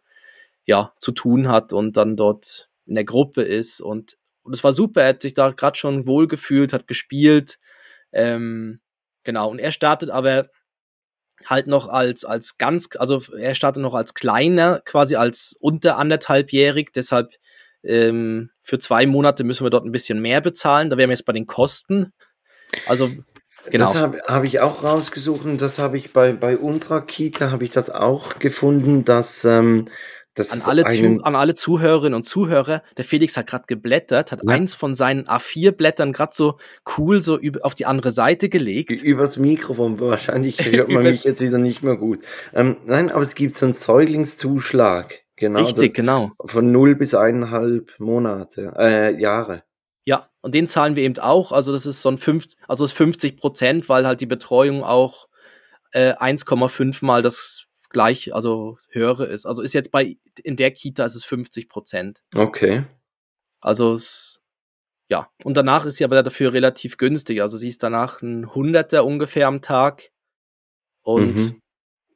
[0.65, 4.73] ja zu tun hat und dann dort in der Gruppe ist und und es war
[4.73, 7.59] super, er hat sich da gerade schon wohlgefühlt, hat gespielt.
[8.11, 8.79] Ähm,
[9.23, 10.49] genau, und er startet aber
[11.45, 16.91] halt noch als, als ganz, also er startet noch als kleiner, quasi als unter anderthalbjährig,
[16.93, 17.33] deshalb
[17.83, 20.89] ähm, für zwei Monate müssen wir dort ein bisschen mehr bezahlen.
[20.89, 22.13] Da wären wir jetzt bei den Kosten.
[22.87, 23.11] Also
[23.69, 23.85] Genau.
[23.85, 27.63] Das habe hab ich auch rausgesucht und das habe ich bei, bei unserer Kita, habe
[27.63, 29.87] ich das auch gefunden, dass, ähm,
[30.37, 34.53] an alle, zu, an alle Zuhörerinnen und Zuhörer, der Felix hat gerade geblättert, hat ja.
[34.53, 36.57] eins von seinen A4-Blättern gerade so
[36.97, 38.91] cool so auf die andere Seite gelegt.
[39.03, 42.19] Übers Mikrofon, wahrscheinlich hört man mich jetzt wieder nicht mehr gut.
[42.53, 45.19] Ähm, nein, aber es gibt so einen Säuglingszuschlag.
[45.35, 45.59] Genau.
[45.59, 46.31] Richtig, genau.
[46.45, 49.63] Von null bis eineinhalb Monate, äh, Jahre.
[50.05, 51.51] Ja, und den zahlen wir eben auch.
[51.51, 55.27] Also das ist so ein 50, also das 50 Prozent, weil halt die Betreuung auch
[55.93, 59.45] äh, 1,5 mal das gleich, also höhere ist.
[59.45, 62.23] Also ist jetzt bei, in der Kita ist es 50 Prozent.
[62.35, 62.85] Okay.
[63.59, 64.41] Also es,
[65.07, 65.29] ja.
[65.43, 67.41] Und danach ist sie aber dafür relativ günstig.
[67.41, 70.11] Also sie ist danach ein Hunderter ungefähr am Tag.
[71.01, 71.61] Und, mhm.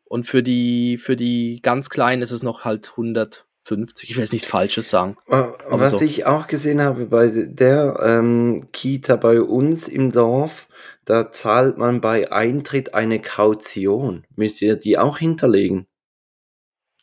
[0.05, 3.47] und für die, für die ganz Kleinen ist es noch halt 100.
[3.65, 5.17] 50, ich will jetzt nichts Falsches sagen.
[5.27, 6.05] Was so.
[6.05, 10.67] ich auch gesehen habe bei der ähm, Kita bei uns im Dorf,
[11.03, 14.23] da zahlt man bei Eintritt eine Kaution.
[14.35, 15.87] Müsst ihr die auch hinterlegen?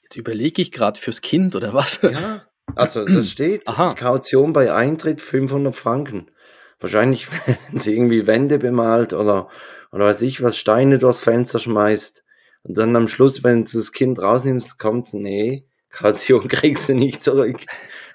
[0.04, 2.00] Jetzt überlege ich gerade fürs Kind oder was?
[2.02, 2.46] Ja,
[2.76, 3.94] also da steht Aha.
[3.94, 6.30] Kaution bei Eintritt 500 Franken.
[6.78, 7.26] Wahrscheinlich,
[7.70, 9.48] wenn sie irgendwie Wände bemalt oder,
[9.90, 12.24] oder weiß ich was, Steine durchs Fenster schmeißt.
[12.62, 17.22] Und dann am Schluss, wenn du das Kind rausnimmst, kommt, nee, Kaution kriegst du nicht
[17.22, 17.60] zurück.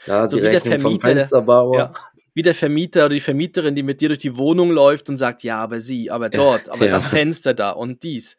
[0.06, 1.78] Ja, so die Rechnung vom Fensterbauer.
[1.78, 1.94] Ja,
[2.38, 5.42] wie der Vermieter oder die Vermieterin, die mit dir durch die Wohnung läuft und sagt,
[5.42, 6.92] ja, aber sie, aber dort, aber ja.
[6.92, 8.38] das Fenster da und dies.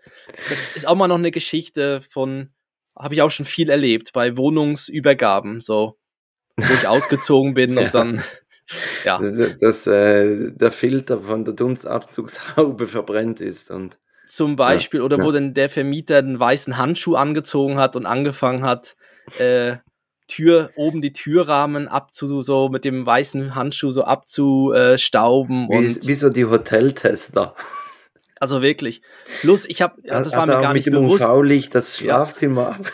[0.48, 2.50] Das ist auch mal noch eine Geschichte von,
[2.96, 5.98] habe ich auch schon viel erlebt, bei Wohnungsübergaben, so,
[6.56, 7.80] wo ich ausgezogen bin ja.
[7.80, 8.22] und dann,
[9.04, 9.18] ja.
[9.60, 13.98] Dass, äh, der Filter von der Dunstabzugshaube verbrennt ist und
[14.28, 18.62] zum Beispiel, ja, oder wo denn der Vermieter einen weißen Handschuh angezogen hat und angefangen
[18.62, 18.94] hat,
[19.38, 19.76] äh,
[20.28, 25.68] Tür, oben die Türrahmen abzu, so mit dem weißen Handschuh so abzustauben.
[25.70, 27.54] Wie, und wie so die Hoteltester.
[28.38, 29.00] Also wirklich.
[29.40, 31.24] Plus, ich habe, das war mir gar nicht mit bewusst.
[31.24, 32.92] Dem UV-Licht das Schlafzimmer ab.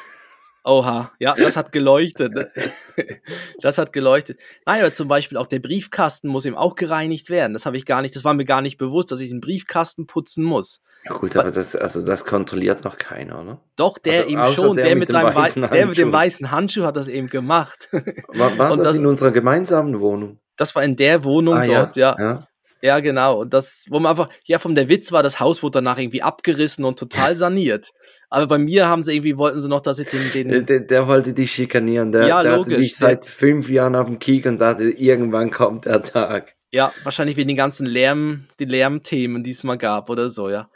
[0.66, 2.32] Oha, ja, das hat geleuchtet.
[2.32, 2.50] Ne?
[3.60, 4.40] das hat geleuchtet.
[4.64, 7.52] Nein, aber zum Beispiel auch der Briefkasten muss eben auch gereinigt werden.
[7.52, 10.06] Das habe ich gar nicht, das war mir gar nicht bewusst, dass ich den Briefkasten
[10.06, 10.80] putzen muss.
[11.04, 13.60] Ja gut, aber das, also das kontrolliert noch keiner, oder?
[13.76, 16.50] Doch, der also, eben schon, der, der mit, mit seinem weißen der mit dem weißen
[16.50, 17.88] Handschuh hat das eben gemacht.
[18.28, 20.38] War, war das, das, in unserer gemeinsamen Wohnung?
[20.56, 22.16] Das war in der Wohnung ah, dort, ja.
[22.18, 22.48] ja.
[22.84, 23.40] Ja, genau.
[23.40, 26.20] Und das, wo man einfach, ja, vom der Witz war, das Haus wurde danach irgendwie
[26.20, 27.92] abgerissen und total saniert.
[28.34, 30.48] Aber bei mir haben sie irgendwie, wollten sie noch, dass ich den.
[30.48, 32.10] den der, der wollte dich schikanieren.
[32.10, 32.94] Der, ja, der logisch.
[32.94, 36.56] Hatte seit fünf Jahren auf dem Kick und dachte, irgendwann kommt der Tag.
[36.72, 40.68] Ja, wahrscheinlich wegen den ganzen Lärm, die Lärmthemen, die es mal gab oder so, ja.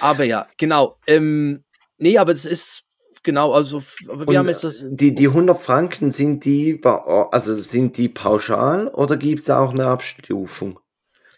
[0.00, 0.96] Aber ja, genau.
[1.06, 1.62] Ähm,
[1.98, 2.84] nee, aber es ist
[3.22, 4.82] genau, also wir und haben jetzt das.
[4.88, 9.88] Die, die 100 Franken sind die, also sind die pauschal oder gibt es auch eine
[9.88, 10.80] Abstufung?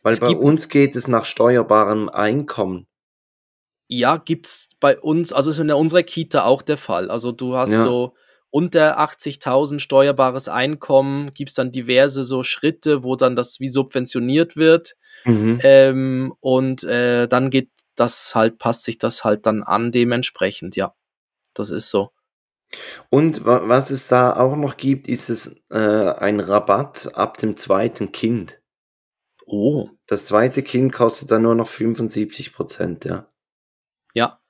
[0.04, 2.87] Weil es bei uns geht es nach steuerbarem Einkommen.
[3.88, 7.11] Ja, gibt's bei uns, also ist in unserer Kita auch der Fall.
[7.11, 7.83] Also du hast ja.
[7.83, 8.14] so
[8.51, 14.57] unter 80.000 steuerbares Einkommen, gibt es dann diverse so Schritte, wo dann das wie subventioniert
[14.57, 14.94] wird.
[15.24, 15.59] Mhm.
[15.62, 20.94] Ähm, und äh, dann geht das halt, passt sich das halt dann an dementsprechend, ja.
[21.55, 22.11] Das ist so.
[23.11, 28.12] Und was es da auch noch gibt, ist es äh, ein Rabatt ab dem zweiten
[28.12, 28.61] Kind.
[29.46, 29.88] Oh.
[30.07, 33.29] Das zweite Kind kostet dann nur noch 75 Prozent, ja.
[34.14, 34.40] Ja.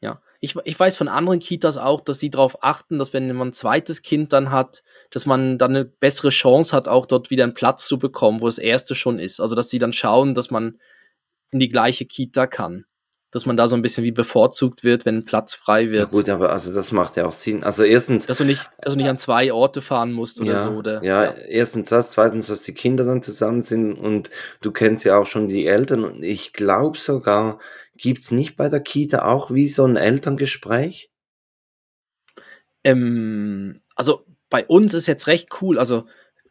[0.00, 0.20] Ja.
[0.40, 3.52] Ich, ich weiß von anderen Kitas auch, dass sie darauf achten, dass wenn man ein
[3.52, 7.54] zweites Kind dann hat, dass man dann eine bessere Chance hat, auch dort wieder einen
[7.54, 9.40] Platz zu bekommen, wo das erste schon ist.
[9.40, 10.78] Also dass sie dann schauen, dass man
[11.50, 12.84] in die gleiche Kita kann
[13.36, 16.00] dass man da so ein bisschen wie bevorzugt wird, wenn ein Platz frei wird.
[16.00, 17.64] Ja gut, aber also das macht ja auch Sinn.
[17.64, 20.58] Also erstens, dass du nicht, dass du nicht an zwei Orte fahren musst oder ja,
[20.58, 21.02] so, oder?
[21.02, 24.30] Ja, ja, erstens das, zweitens, dass die Kinder dann zusammen sind und
[24.62, 27.58] du kennst ja auch schon die Eltern und ich glaube sogar,
[27.98, 31.10] gibt es nicht bei der Kita auch wie so ein Elterngespräch?
[32.84, 35.78] Ähm, also bei uns ist jetzt recht cool.
[35.78, 36.06] Also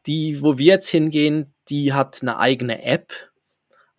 [0.06, 3.14] die, wo wir jetzt hingehen, die hat eine eigene App.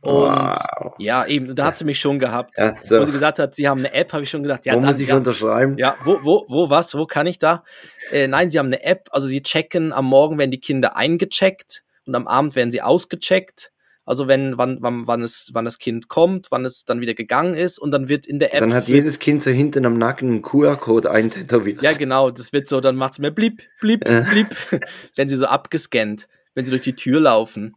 [0.01, 0.95] Und wow.
[0.99, 2.57] ja, eben, da hat sie mich schon gehabt.
[2.59, 3.01] Ja, so.
[3.01, 4.89] Wo sie gesagt hat, sie haben eine App, habe ich schon gedacht, ja, wo dann,
[4.89, 5.77] muss ich ja, unterschreiben?
[5.79, 7.65] Ja, wo, wo, wo, was, wo kann ich da?
[8.13, 11.83] Äh, nein, sie haben eine App, also sie checken, am Morgen werden die Kinder eingecheckt
[12.07, 13.73] und am Abend werden sie ausgecheckt.
[14.07, 17.55] Also wenn, wann, wann, wann, es, wann das Kind kommt, wann es dann wieder gegangen
[17.55, 18.61] ist und dann wird in der App.
[18.61, 21.83] Dann hat jedes Kind so hinten am Nacken einen QR-Code eintätowiert.
[21.83, 24.49] Ja, genau, das wird so, dann macht es mir blip, blip, blip,
[25.17, 27.75] wenn sie so abgescannt, wenn sie durch die Tür laufen.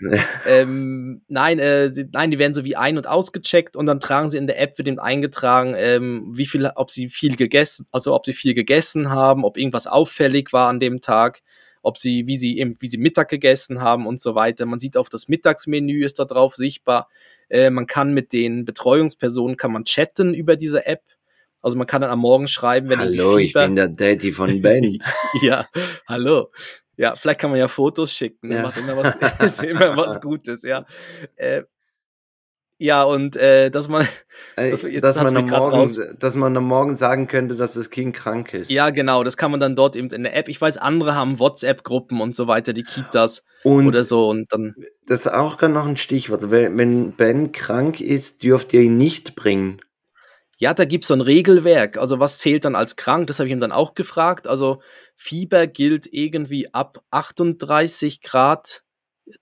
[0.48, 4.30] ähm, nein, äh, die, nein, die werden so wie ein- und ausgecheckt und dann tragen
[4.30, 8.14] sie in der App wird eben eingetragen, ähm, wie viel, ob sie viel gegessen, also
[8.14, 11.42] ob sie viel gegessen haben, ob irgendwas auffällig war an dem Tag
[11.82, 14.66] ob sie, wie sie eben, wie sie Mittag gegessen haben und so weiter.
[14.66, 17.10] Man sieht auf das Mittagsmenü ist da drauf sichtbar.
[17.50, 21.04] Äh, man kann mit den Betreuungspersonen kann man chatten über diese App.
[21.62, 25.00] Also man kann dann am Morgen schreiben, wenn Hallo, ich bin der Daddy von Ben.
[25.42, 25.66] ja,
[26.08, 26.52] hallo.
[26.96, 28.52] Ja, vielleicht kann man ja Fotos schicken.
[28.52, 28.64] Ja.
[28.64, 30.86] Macht immer was, ist immer was Gutes, ja.
[31.36, 31.64] Äh,
[32.82, 34.08] ja, und äh, dass man,
[34.56, 38.16] äh, dass, dass, man am Morgen, dass man am Morgen sagen könnte, dass das Kind
[38.16, 38.72] krank ist.
[38.72, 40.48] Ja, genau, das kann man dann dort eben in der App.
[40.48, 44.76] Ich weiß, andere haben WhatsApp-Gruppen und so weiter, die Kitas und oder so und dann.
[45.06, 46.52] Das ist auch gerade noch ein Stichwort.
[46.52, 49.82] Wenn Ben krank ist, dürft ihr ihn nicht bringen.
[50.58, 51.98] Ja, da gibt's so ein Regelwerk.
[51.98, 53.28] Also was zählt dann als krank?
[53.28, 54.48] Das habe ich ihm dann auch gefragt.
[54.48, 54.82] Also
[55.16, 58.84] Fieber gilt irgendwie ab 38 Grad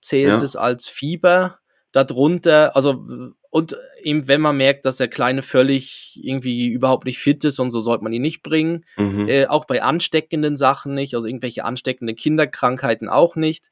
[0.00, 0.36] zählt ja.
[0.36, 1.58] es als Fieber
[1.92, 3.04] darunter, also
[3.50, 7.70] und eben wenn man merkt, dass der Kleine völlig irgendwie überhaupt nicht fit ist und
[7.70, 8.84] so sollte man ihn nicht bringen.
[8.96, 9.28] Mhm.
[9.28, 13.70] Äh, auch bei ansteckenden Sachen nicht, also irgendwelche ansteckenden Kinderkrankheiten auch nicht.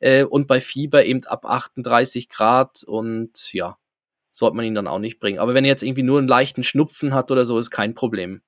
[0.00, 3.76] Äh, und bei Fieber eben ab 38 Grad und ja,
[4.32, 5.38] sollte man ihn dann auch nicht bringen.
[5.38, 8.40] Aber wenn er jetzt irgendwie nur einen leichten Schnupfen hat oder so, ist kein Problem.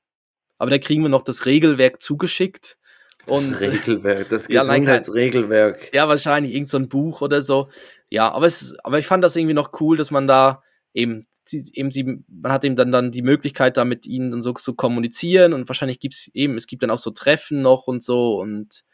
[0.57, 2.79] Aber da kriegen wir noch das Regelwerk zugeschickt.
[3.27, 5.93] Und, das Regelwerk, das Gesundheitsregelwerk.
[5.93, 7.69] Ja, wahrscheinlich irgend so ein Buch oder so.
[8.11, 11.91] Ja, aber es, aber ich fand das irgendwie noch cool, dass man da eben, eben
[11.93, 15.53] sie, man hat eben dann, dann die Möglichkeit, da mit ihnen dann so zu kommunizieren
[15.53, 18.85] und wahrscheinlich gibt's eben, es gibt dann auch so Treffen noch und so und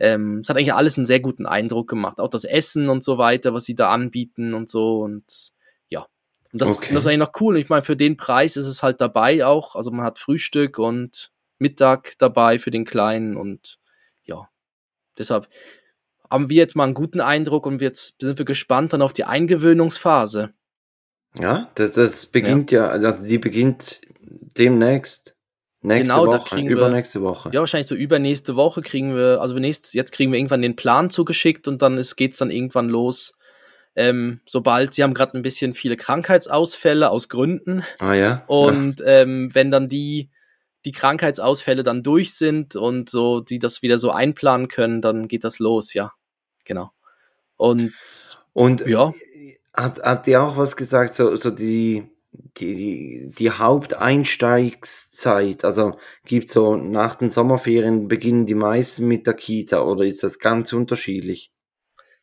[0.00, 2.18] ähm, es hat eigentlich alles einen sehr guten Eindruck gemacht.
[2.18, 5.52] Auch das Essen und so weiter, was sie da anbieten und so und
[5.88, 6.06] ja.
[6.52, 6.92] Und das, okay.
[6.92, 7.56] das ist eigentlich noch cool.
[7.56, 9.76] Ich meine, für den Preis ist es halt dabei auch.
[9.76, 13.78] Also man hat Frühstück und Mittag dabei für den Kleinen und
[14.24, 14.48] ja.
[15.16, 15.48] Deshalb,
[16.30, 19.24] haben wir jetzt mal einen guten Eindruck und jetzt sind wir gespannt dann auf die
[19.24, 20.52] Eingewöhnungsphase.
[21.38, 22.84] Ja, das, das beginnt ja.
[22.84, 24.00] ja, also die beginnt
[24.56, 25.34] demnächst.
[25.82, 27.50] Nächste genau, Woche, übernächste Woche.
[27.52, 31.10] Ja, wahrscheinlich so übernächste Woche kriegen wir, also nächst, jetzt kriegen wir irgendwann den Plan
[31.10, 33.34] zugeschickt und dann geht es dann irgendwann los.
[33.94, 37.84] Ähm, sobald, sie haben gerade ein bisschen viele Krankheitsausfälle aus Gründen.
[38.00, 38.44] Ah ja.
[38.46, 39.06] Und ja.
[39.06, 40.30] Ähm, wenn dann die
[40.84, 45.44] die Krankheitsausfälle dann durch sind und so, die das wieder so einplanen können, dann geht
[45.44, 46.12] das los, ja.
[46.64, 46.90] Genau.
[47.56, 47.94] Und,
[48.52, 49.14] und ja.
[49.72, 56.50] Hat, hat die auch was gesagt, so, so die, die, die, die Haupteinsteigszeit, also gibt
[56.50, 61.50] so nach den Sommerferien beginnen die meisten mit der Kita oder ist das ganz unterschiedlich?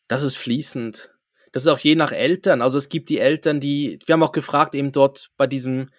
[0.07, 1.11] Das ist fließend.
[1.51, 2.61] Das ist auch je nach Eltern.
[2.61, 5.89] Also es gibt die Eltern, die, wir haben auch gefragt, eben dort bei diesem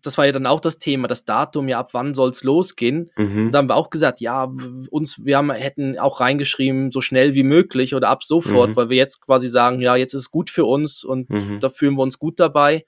[0.00, 3.10] das war ja dann auch das Thema, das Datum, ja, ab wann soll es losgehen?
[3.16, 3.50] Mhm.
[3.50, 4.52] Da haben wir auch gesagt, ja,
[4.90, 8.76] uns, wir haben, hätten auch reingeschrieben, so schnell wie möglich oder ab sofort, mhm.
[8.76, 11.60] weil wir jetzt quasi sagen, ja, jetzt ist es gut für uns und mhm.
[11.60, 12.84] da fühlen wir uns gut dabei.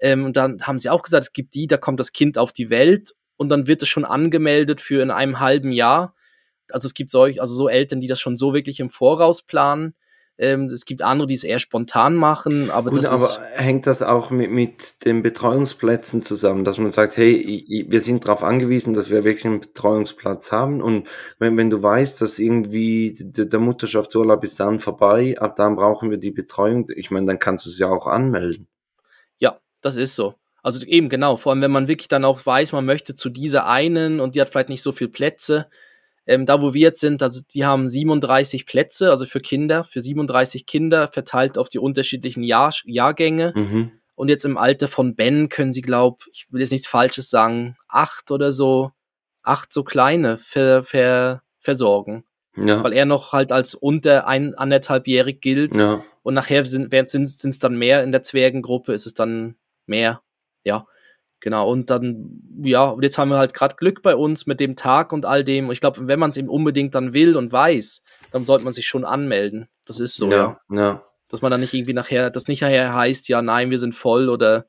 [0.00, 2.52] Ähm, und dann haben sie auch gesagt, es gibt die, da kommt das Kind auf
[2.52, 6.14] die Welt und dann wird es schon angemeldet für in einem halben Jahr.
[6.70, 9.94] Also es gibt solch, also so Eltern, die das schon so wirklich im Voraus planen.
[10.40, 13.88] Ähm, es gibt andere, die es eher spontan machen, aber Gut, das aber ist hängt
[13.88, 18.94] das auch mit, mit den Betreuungsplätzen zusammen, dass man sagt, hey, wir sind darauf angewiesen,
[18.94, 21.08] dass wir wirklich einen Betreuungsplatz haben und
[21.40, 26.18] wenn, wenn du weißt, dass irgendwie der, Mutterschaftsurlaub ist dann vorbei, ab dann brauchen wir
[26.18, 28.68] die Betreuung, ich meine, dann kannst du es ja auch anmelden.
[29.38, 30.36] Ja, das ist so.
[30.62, 33.66] Also eben genau, vor allem wenn man wirklich dann auch weiß, man möchte zu dieser
[33.66, 35.66] einen und die hat vielleicht nicht so viele Plätze,
[36.28, 40.02] ähm, da, wo wir jetzt sind, also die haben 37 Plätze, also für Kinder, für
[40.02, 43.52] 37 Kinder verteilt auf die unterschiedlichen Jahr Jahrgänge.
[43.56, 43.92] Mhm.
[44.14, 47.76] Und jetzt im Alter von Ben können sie, glaube ich, will jetzt nichts Falsches sagen,
[47.88, 48.90] acht oder so,
[49.42, 52.24] acht so kleine ver, ver, versorgen.
[52.56, 52.84] Ja.
[52.84, 55.76] Weil er noch halt als unter ein, anderthalbjährig gilt.
[55.76, 56.02] Ja.
[56.22, 60.20] Und nachher sind es sind, dann mehr in der Zwergengruppe, ist es dann mehr.
[60.62, 60.86] Ja.
[61.40, 64.74] Genau, und dann, ja, und jetzt haben wir halt gerade Glück bei uns mit dem
[64.74, 65.66] Tag und all dem.
[65.66, 68.72] Und ich glaube, wenn man es eben unbedingt dann will und weiß, dann sollte man
[68.72, 69.68] sich schon anmelden.
[69.84, 70.60] Das ist so, ja.
[70.70, 70.76] ja.
[70.76, 71.04] ja.
[71.28, 74.28] Dass man dann nicht irgendwie nachher, das nicht nachher heißt, ja, nein, wir sind voll
[74.28, 74.66] oder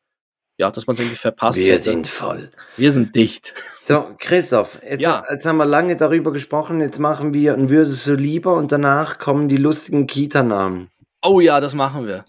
[0.60, 1.84] ja, dass man es irgendwie verpasst Wir hätte.
[1.84, 2.50] sind voll.
[2.76, 3.54] Wir sind dicht.
[3.82, 5.24] So, Christoph, jetzt, ja.
[5.32, 9.20] jetzt haben wir lange darüber gesprochen, jetzt machen wir ein Würdest du lieber und danach
[9.20, 10.90] kommen die lustigen Kita-Namen.
[11.26, 12.26] Oh ja, das machen wir.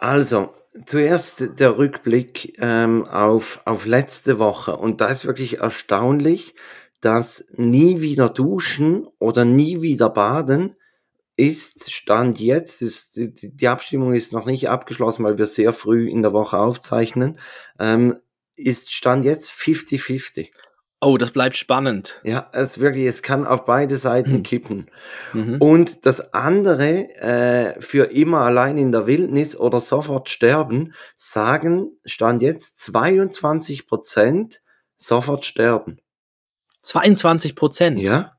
[0.00, 0.54] Also,
[0.86, 4.76] zuerst der Rückblick ähm, auf, auf letzte Woche.
[4.76, 6.54] Und da ist wirklich erstaunlich,
[7.02, 10.74] dass nie wieder duschen oder nie wieder baden
[11.36, 16.08] ist Stand jetzt, ist, die, die Abstimmung ist noch nicht abgeschlossen, weil wir sehr früh
[16.08, 17.38] in der Woche aufzeichnen,
[17.78, 18.18] ähm,
[18.56, 20.50] ist Stand jetzt 50-50.
[21.02, 22.20] Oh, das bleibt spannend.
[22.24, 24.42] Ja, es wirklich, es kann auf beide Seiten hm.
[24.42, 24.90] kippen.
[25.32, 25.56] Mhm.
[25.58, 32.42] Und das andere, äh, für immer allein in der Wildnis oder sofort sterben, sagen, stand
[32.42, 34.60] jetzt 22 Prozent
[34.98, 36.00] sofort sterben.
[36.82, 38.00] 22 Prozent?
[38.00, 38.36] Ja.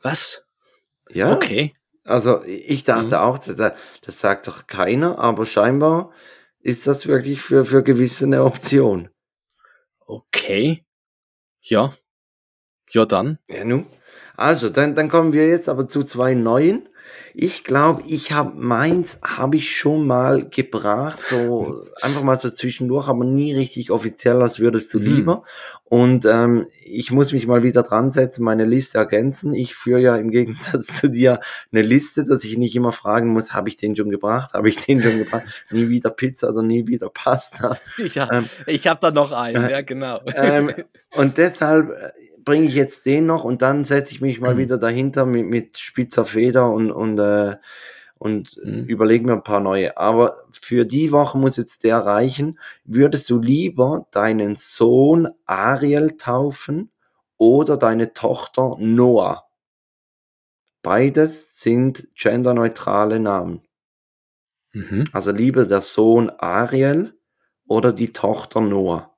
[0.00, 0.44] Was?
[1.10, 1.34] Ja.
[1.34, 1.74] Okay.
[2.04, 3.22] Also ich dachte Mhm.
[3.22, 3.72] auch, das,
[4.02, 6.12] das sagt doch keiner, aber scheinbar
[6.60, 9.10] ist das wirklich für, für gewisse eine Option.
[10.00, 10.84] Okay.
[11.66, 11.94] Ja.
[12.90, 13.38] Ja, dann.
[13.48, 13.86] Ja, nun.
[14.36, 16.88] Also, dann, dann kommen wir jetzt aber zu zwei neuen.
[17.36, 23.08] Ich glaube, ich habe meins habe ich schon mal gebracht, so einfach mal so zwischendurch,
[23.08, 25.04] aber nie richtig offiziell, als würdest du Mhm.
[25.04, 25.42] lieber.
[25.82, 29.52] Und ähm, ich muss mich mal wieder dran setzen, meine Liste ergänzen.
[29.52, 31.40] Ich führe ja im Gegensatz zu dir
[31.72, 34.76] eine Liste, dass ich nicht immer fragen muss, habe ich den schon gebracht, habe ich
[34.84, 37.78] den schon gebracht, nie wieder Pizza oder nie wieder Pasta.
[37.98, 40.20] Ja, Ähm, ich habe da noch einen, äh, ja, genau.
[40.36, 40.70] ähm,
[41.16, 42.10] und deshalb äh,
[42.44, 44.58] bringe ich jetzt den noch und dann setze ich mich mal Mhm.
[44.58, 47.56] wieder dahinter mit, mit spitzer Feder und, und, äh,
[48.18, 48.84] und Mhm.
[48.86, 49.96] überlege mir ein paar neue.
[49.98, 52.58] Aber für die Woche muss jetzt der reichen.
[52.84, 56.90] Würdest du lieber deinen Sohn Ariel taufen
[57.38, 59.44] oder deine Tochter Noah?
[60.82, 63.62] Beides sind genderneutrale Namen.
[64.74, 65.04] Mhm.
[65.12, 67.18] Also lieber der Sohn Ariel
[67.66, 69.13] oder die Tochter Noah.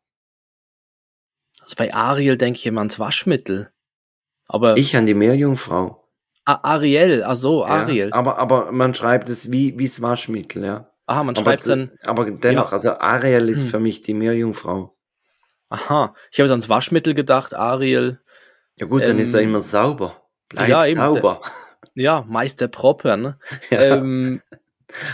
[1.67, 3.71] Also bei Ariel denke ich immer ans Waschmittel.
[4.49, 6.03] Aber Ich an die Meerjungfrau.
[6.45, 8.12] A Ariel, ach so, Ja, Ariel.
[8.12, 10.91] aber, aber man schreibt es wie wie's Waschmittel, ja.
[11.07, 12.73] Aha, man schreibt dann, aber dennoch, ja.
[12.77, 13.69] also Ariel ist Hm.
[13.71, 14.97] für mich die Meerjungfrau.
[15.69, 18.21] aha, ich habe jetzt ans Waschmittel gedacht, Ariel.
[18.77, 20.23] Ja gut, dann ist er Ähm, immer sauber.
[20.49, 21.43] Bleib ja, eben, sauber.
[21.95, 23.39] Ja, Meister Propper, ne?
[23.71, 24.41] Ja, Ähm,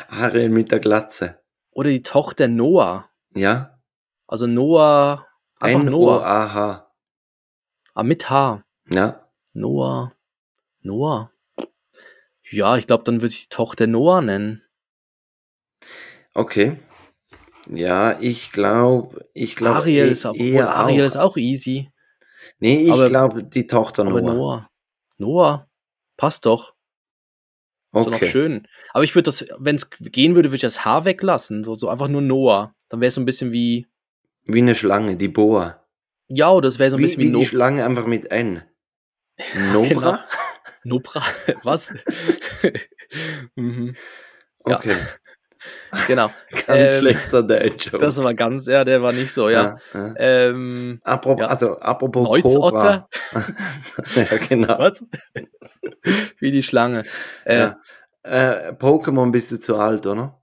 [0.09, 1.39] Ariel mit der Glatze.
[1.71, 3.09] oder die Tochter Noah.
[3.35, 3.79] Ja.
[4.27, 5.27] Also Noah,
[5.63, 6.17] einfach Noah.
[6.19, 6.93] N-O-A-H.
[7.95, 8.65] Ah, mit H.
[8.91, 9.29] Ja.
[9.53, 10.13] Noah.
[10.81, 11.31] Noah.
[12.51, 14.63] Ja, ich glaube, dann würde ich die Tochter Noah nennen.
[16.35, 16.79] Okay.
[17.71, 21.07] Ja, ich glaube, ich glaube Ariel ist auch, obwohl Ariel auch.
[21.07, 21.91] ist auch easy.
[22.59, 24.35] Nee, ich aber- glaube die Tochter Aber Noah.
[24.35, 24.71] Noah.
[25.19, 25.71] Noah.
[26.17, 26.75] Passt doch.
[27.95, 28.27] Ist doch noch Okay.
[28.31, 28.67] schön.
[28.93, 31.63] Aber ich würde das, wenn es gehen würde, würde ich das Haar weglassen.
[31.63, 32.75] So, so einfach nur Noah.
[32.89, 33.87] Dann wäre es so ein bisschen wie,
[34.45, 35.85] Wie eine Schlange, die Boa.
[36.29, 38.63] ja, das wäre so ein Wie, bisschen wie, wie die no Schlange einfach mit N.
[39.53, 39.83] genau.
[39.85, 40.25] Nobra?
[40.85, 41.23] Nobra.
[41.63, 41.93] Was?
[43.57, 43.95] mhm,
[44.67, 44.77] Ja.
[44.79, 44.97] Okay.
[46.09, 46.29] genau.
[46.51, 47.99] Ganz Ähm, schlechter Dad-Joke.
[47.99, 49.77] Das war ganz, ja, der war nicht so, ja.
[49.95, 50.15] ja.
[50.17, 51.49] Ähm, Apropos, Ja.
[51.49, 53.09] also apropos Neuzotter?
[53.33, 53.47] Cobra.
[54.17, 54.79] ja, genau.
[54.79, 55.05] Was?
[56.39, 57.03] wie die Schlange.
[57.45, 57.77] Äh, Ja.
[58.25, 60.42] Äh, Pokémon bist du zu alt, oder?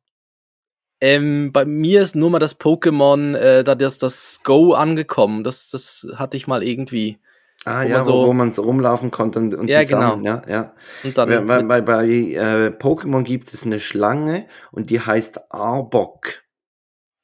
[1.02, 5.44] Ähm, bei mir ist nur mal das Pokémon, äh, da das, das Go angekommen.
[5.44, 7.20] Das, das hatte ich mal irgendwie.
[7.66, 10.24] Ah Wo ja, man so- wo, man so rumlaufen konnte und, und Ja, die sammeln,
[10.24, 10.42] genau.
[10.46, 10.76] ja, ja.
[11.04, 11.46] Und dann.
[11.46, 16.44] Mit, weil bei äh, Pokémon gibt es eine Schlange und die heißt Arbok.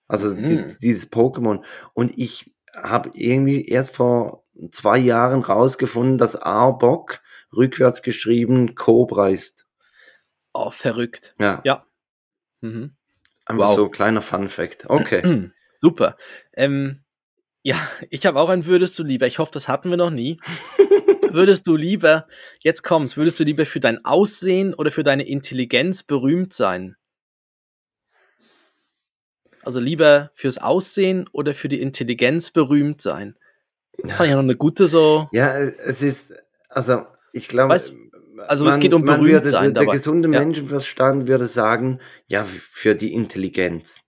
[0.08, 0.78] Also die, Mm.
[0.82, 1.64] dieses Pokémon.
[1.94, 7.22] Und ich habe irgendwie erst vor zwei Jahren rausgefunden, dass Arbok
[7.56, 9.68] rückwärts geschrieben Cobra ist.
[10.54, 11.34] oh, verrückt.
[11.40, 11.86] Ja, Ja.
[12.62, 12.96] Mhm.
[13.46, 13.76] Einfach wow.
[13.76, 14.90] so ein kleiner Fun Fact.
[14.90, 15.52] Okay.
[15.74, 16.18] Super.
[16.56, 17.04] Ähm,
[17.64, 19.28] ja, ich habe auch ein Würdest du lieber.
[19.28, 20.40] Ich hoffe, das hatten wir noch nie.
[21.32, 22.28] würdest du lieber,
[22.60, 26.96] jetzt kommst, würdest du lieber für dein Aussehen oder für deine Intelligenz berühmt sein?
[29.64, 33.36] Also lieber fürs Aussehen oder für die Intelligenz berühmt sein?
[33.98, 35.28] Das fand ich ja noch eine gute so.
[35.32, 36.34] Ja, es ist,
[36.70, 37.96] also ich glaube, Weißt-
[38.40, 40.40] also es geht um man berühmt sein Der, der gesunde Ja.
[40.40, 44.02] Menschenverstand würde sagen, ja, für die Intelligenz.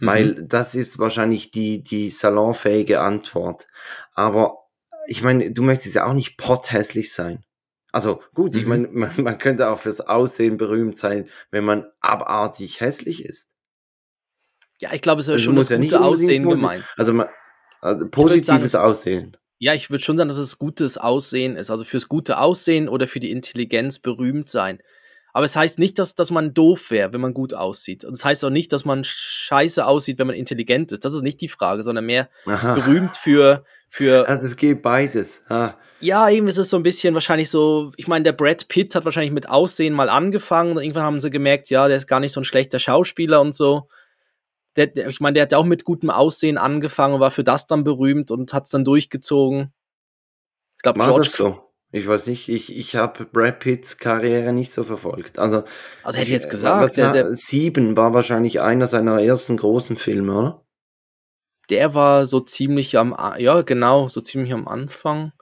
[0.00, 0.06] Mhm.
[0.06, 3.66] Weil das ist wahrscheinlich die, die salonfähige Antwort.
[4.12, 4.58] Aber
[5.06, 7.44] ich meine, du möchtest ja auch nicht potthässlich sein.
[7.92, 8.68] Also gut, ich Mhm.
[8.68, 13.52] meine, man, man könnte auch fürs Aussehen berühmt sein, wenn man abartig hässlich ist.
[14.80, 16.84] Ja, ich glaube, es ist Also schon muss das ja gute Aussehen gemeint.
[16.96, 17.28] Also, man,
[17.80, 19.36] also sagen, positives es- Aussehen.
[19.64, 21.70] Ja, ich würde schon sagen, dass es gutes Aussehen ist.
[21.70, 24.78] Also fürs gute Aussehen oder für die Intelligenz berühmt sein.
[25.32, 28.04] Aber es heißt nicht, dass, dass man doof wäre, wenn man gut aussieht.
[28.04, 31.06] Und es heißt auch nicht, dass man scheiße aussieht, wenn man intelligent ist.
[31.06, 32.74] Das ist nicht die Frage, sondern mehr Aha.
[32.74, 35.40] berühmt für, für Also es geht beides.
[35.48, 35.76] Ah.
[35.98, 39.06] ja, eben ist es so ein bisschen wahrscheinlich so, ich meine, der Brad Pitt hat
[39.06, 42.32] wahrscheinlich mit Aussehen mal angefangen und irgendwann haben sie gemerkt, ja, der ist gar nicht
[42.32, 43.88] so ein schlechter Schauspieler und so.
[44.76, 47.66] Der, der, ich meine, der hat ja auch mit gutem Aussehen angefangen, war für das
[47.66, 49.72] dann berühmt und hat es dann durchgezogen.
[50.76, 51.60] Ich glaube, George, so?
[51.92, 55.38] Ich weiß nicht, ich, ich habe Brad Pitts Karriere nicht so verfolgt.
[55.38, 55.62] Also,
[56.02, 59.56] also hätte ich jetzt äh, gesagt, der, war- der, Sieben war wahrscheinlich einer seiner ersten
[59.56, 60.60] großen Filme, oder?
[61.70, 65.32] der war so ziemlich am, ja, genau, so ziemlich am Anfang.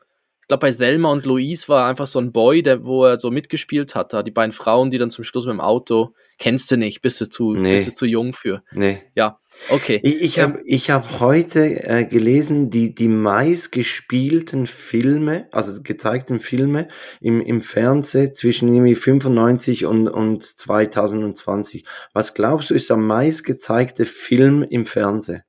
[0.42, 3.18] Ich glaube, bei Selma und Louise war er einfach so ein Boy, der, wo er
[3.18, 4.12] so mitgespielt hat.
[4.12, 7.20] Da die beiden Frauen, die dann zum Schluss mit dem Auto, kennst du nicht, bist
[7.20, 7.74] du zu, Nee.
[7.74, 8.64] bist du zu jung für.
[8.72, 9.00] Nee.
[9.14, 9.38] Ja.
[9.68, 10.00] Okay.
[10.02, 16.88] Ich, ich habe ich hab heute äh, gelesen, die, die meistgespielten Filme, also gezeigten Filme
[17.20, 21.84] im, im Fernsehen zwischen irgendwie 95 und, und 2020.
[22.12, 25.42] Was glaubst du, ist der meistgezeigte Film im Fernsehen?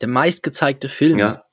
[0.00, 1.18] Der meistgezeigte Film?
[1.18, 1.44] Ja.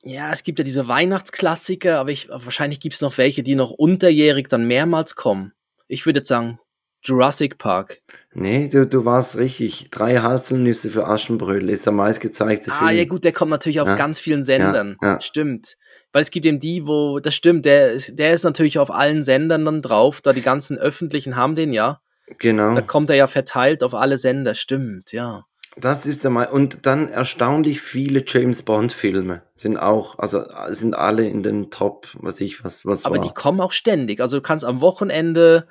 [0.00, 3.70] Ja, es gibt ja diese Weihnachtsklassiker, aber ich, wahrscheinlich gibt es noch welche, die noch
[3.70, 5.52] unterjährig dann mehrmals kommen.
[5.88, 6.58] Ich würde jetzt sagen,
[7.04, 8.00] Jurassic Park.
[8.32, 9.88] Nee, du, du warst richtig.
[9.90, 12.88] Drei Haselnüsse für Aschenbrödel ist der meistgezeigte ah, Film.
[12.88, 13.96] Ah, ja, gut, der kommt natürlich auf Ja.
[13.96, 14.96] ganz vielen Sendern.
[15.02, 15.20] Ja, ja.
[15.20, 15.76] Stimmt.
[16.12, 19.24] Weil es gibt eben die, wo, das stimmt, der ist, der ist natürlich auf allen
[19.24, 22.00] Sendern dann drauf, da die ganzen öffentlichen haben den ja.
[22.38, 22.74] Genau.
[22.74, 25.44] Da kommt er ja verteilt auf alle Sender, stimmt, ja.
[25.76, 30.94] Das ist der Me und dann erstaunlich viele James Bond Filme sind auch, also sind
[30.94, 33.22] alle in den Top, was ich was was Aber war.
[33.22, 34.20] die kommen auch ständig.
[34.20, 35.66] Also du kannst am Wochenende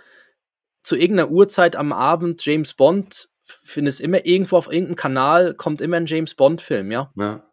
[0.84, 3.29] zu irgendeiner Uhrzeit am Abend James Bond
[3.63, 7.11] findest immer irgendwo auf irgendeinem Kanal kommt immer ein James Bond Film, ja.
[7.17, 7.43] Ja.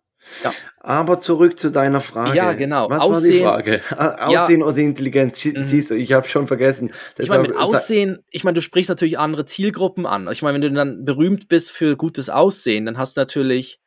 [0.45, 0.53] Ja.
[0.81, 2.37] Aber zurück zu deiner Frage.
[2.37, 2.91] Ja, genau.
[2.91, 3.81] Was war die Aussehen- Frage?
[3.91, 4.43] Ah, Ja.
[4.43, 5.43] Aussehen oder Intelligenz?
[5.45, 5.63] Mhm.
[5.63, 6.91] Siehst du, ich habe schon vergessen.
[7.19, 10.29] Ich meine, Deshalb mit Aussehen, ich meine, du sprichst natürlich andere Zielgruppen an.
[10.31, 13.81] Ich meine, wenn du dann berühmt bist für gutes Aussehen, dann hast du natürlich,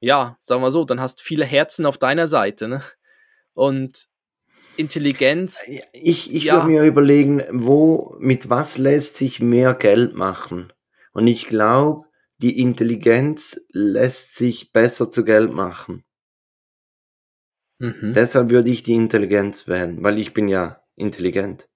[0.00, 2.82] ja, sagen wir so, dann hast viele Herzen auf deiner Seite, ne?
[3.54, 4.08] Und
[4.78, 5.62] Intelligenz,
[5.92, 6.54] Ich, ich Ja.
[6.54, 10.72] würde mir überlegen, wo, mit was lässt sich mehr Geld machen?
[11.12, 12.06] Und ich glaube,
[12.38, 16.04] die Intelligenz lässt sich besser zu Geld machen.
[17.78, 21.68] mhm, Deshalb würde ich die Intelligenz wählen, weil ich bin ja intelligent.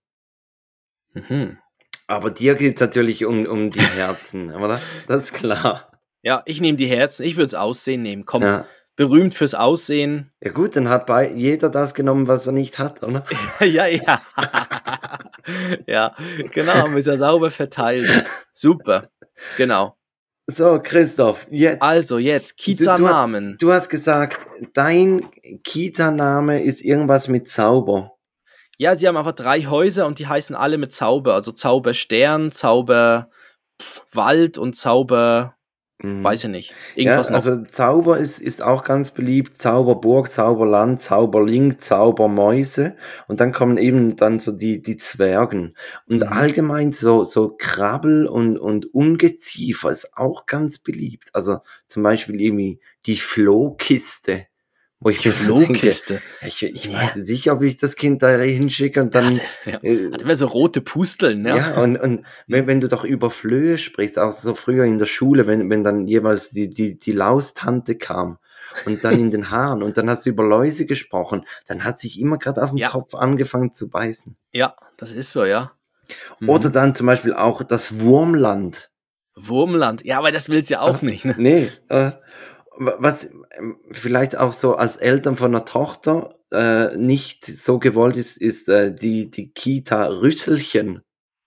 [1.14, 1.58] mhm.
[2.06, 4.80] Aber dir geht's natürlich um, um die Herzen, oder?
[5.06, 5.90] Das ist klar.
[6.22, 8.24] Ja, ich nehme die Herzen, ich würde das Aussehen nehmen.
[8.26, 8.66] Komm, Ja.
[9.00, 10.30] Berühmt fürs Aussehen.
[10.42, 13.24] ja gut, dann hat bei jeder das genommen, was er nicht hat, oder?
[13.60, 14.20] ja, ja.
[15.86, 16.14] ja,
[16.52, 18.26] genau, es ja sauber verteilt.
[18.52, 19.08] Super,
[19.56, 19.96] genau.
[20.46, 21.80] So, Christoph, jetzt.
[21.80, 23.56] Also jetzt, Du- du- Kita-Namen.
[23.58, 25.24] Du hast gesagt, dein
[25.64, 28.12] Kita-Name ist irgendwas mit Zauber.
[28.76, 31.34] Ja, sie haben einfach drei Häuser und die heißen alle mit Zauber.
[31.34, 33.28] Also Zauberstern, Zauberwald
[34.58, 35.54] und Zauber.
[36.02, 36.70] Weiß ich nicht.
[36.96, 37.36] Ja, Irgendwas noch.
[37.36, 39.60] also Zauber ist, ist auch ganz beliebt.
[39.60, 42.96] Zauberburg, Zauberland, Zauberling, Zaubermäuse.
[43.28, 45.74] Und dann kommen eben dann so die, die Zwergen.
[46.08, 46.28] Und Mhm.
[46.28, 51.30] allgemein so, so Krabbel und, und Ungeziefer ist auch ganz beliebt.
[51.32, 54.46] Also zum Beispiel irgendwie die Flohkiste.
[55.02, 56.92] Wo ich mir so denke, ich, ich Ja.
[56.92, 59.40] weiß nicht, ob ich das Kind da hinschicke und dann...
[59.64, 61.80] Ja, äh, Hat immer so rote Pusteln, ja, ja.
[61.82, 65.46] und, und wenn, wenn du doch über Flöhe sprichst, auch so früher in der Schule,
[65.46, 68.36] wenn, wenn dann jeweils die, die, die Laustante kam
[68.84, 72.20] und dann in den Haaren und dann hast du über Läuse gesprochen, dann hat sich
[72.20, 72.90] immer gerade auf dem Ja.
[72.90, 74.36] Kopf angefangen zu beißen.
[74.52, 75.72] Ja, das ist so, ja.
[76.40, 76.50] Mhm.
[76.50, 78.90] Oder dann zum Beispiel auch das Wurmland.
[79.34, 80.04] Wurmland.
[80.04, 81.24] Ja, aber das willst du ja auch nicht.
[81.24, 81.34] Ne?
[81.38, 82.10] Nee, äh,
[82.80, 88.36] was ähm, vielleicht auch so als Eltern von einer Tochter äh, nicht so gewollt ist,
[88.38, 91.02] ist äh, die, die Kita Rüsselchen.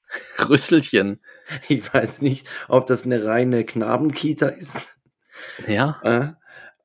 [0.48, 1.20] Rüsselchen.
[1.68, 5.00] Ich weiß nicht, ob das eine reine Knabenkita ist.
[5.68, 6.00] Ja.
[6.04, 6.34] Äh,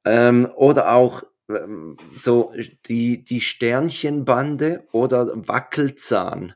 [0.05, 2.53] ähm, oder auch ähm, so
[2.87, 6.55] die, die Sternchenbande oder Wackelzahn.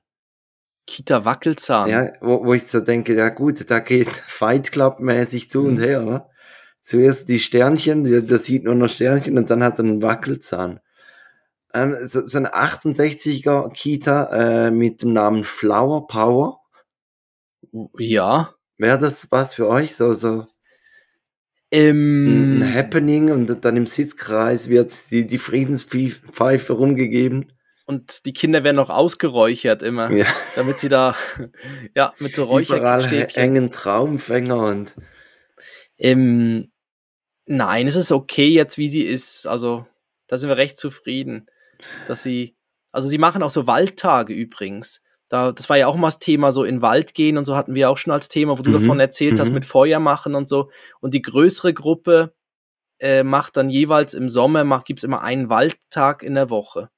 [0.87, 1.89] Kita Wackelzahn.
[1.91, 5.75] Ja, wo, wo ich so denke, ja gut, da geht Fight Club mäßig zu und
[5.75, 5.81] Mhm.
[5.81, 6.03] her.
[6.03, 6.27] Ne?
[6.83, 10.81] Zuerst die Sternchen, das sieht nur noch Sternchen und dann hat er einen Wackelzahn.
[11.73, 16.61] Ähm, so, so eine 68er Kita äh, mit dem Namen Flower Power.
[17.99, 18.51] Ja.
[18.79, 19.95] Wäre das was für euch?
[19.95, 20.47] So, so
[21.71, 27.53] Ähm, ein Happening und dann im Sitzkreis wird die, die Friedenspfeife rumgegeben.
[27.87, 30.27] und die Kinder werden noch ausgeräuchert immer, Ja.
[30.57, 31.15] damit sie da,
[31.97, 33.41] ja, mit so Überall Räucherstäbchen.
[33.41, 34.97] hängen Traumfänger und
[35.97, 36.72] Ähm,
[37.47, 39.47] nein, es ist okay jetzt, wie sie ist.
[39.47, 39.87] Also,
[40.27, 41.47] da sind wir recht zufrieden,
[42.07, 42.57] dass sie,
[42.93, 45.01] also sie machen auch so Waldtage übrigens.
[45.29, 47.57] Da, das war ja auch mal das Thema, so in den Wald gehen und so
[47.57, 49.55] hatten wir auch schon als Thema, wo du Mhm, davon erzählt hast mhm.
[49.55, 50.71] mit Feuer machen und so.
[51.01, 52.35] Und die größere Gruppe
[52.99, 56.91] äh, macht dann jeweils im Sommer, macht, gibt's immer einen Waldtag in der Woche.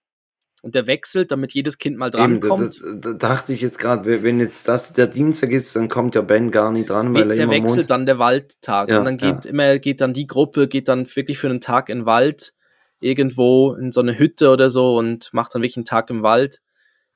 [0.65, 2.81] Und der wechselt, damit jedes Kind mal eben, drankommt.
[2.83, 6.23] das, da dachte ich jetzt gerade, wenn jetzt das der Dienstag ist, dann kommt ja
[6.23, 7.91] Ben gar nicht dran, weil er der wechselt Mond...
[7.91, 11.37] dann der Waldtag Ja, und dann geht immer geht dann die Gruppe geht dann wirklich
[11.37, 12.55] für einen Tag in den Wald
[12.99, 16.63] irgendwo in so eine Hütte oder so und macht dann wirklich einen Tag im Wald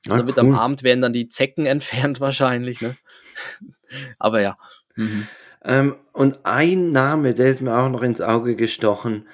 [0.05, 0.43] und Ah, dann wird cool.
[0.43, 2.95] am Abend werden dann die Zecken entfernt wahrscheinlich ne
[4.19, 4.57] aber ja
[4.95, 5.27] mhm.
[5.65, 9.27] Ähm, und ein Name, der ist mir auch noch ins Auge gestochen.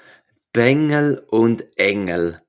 [0.53, 2.41] Bengel und Engel.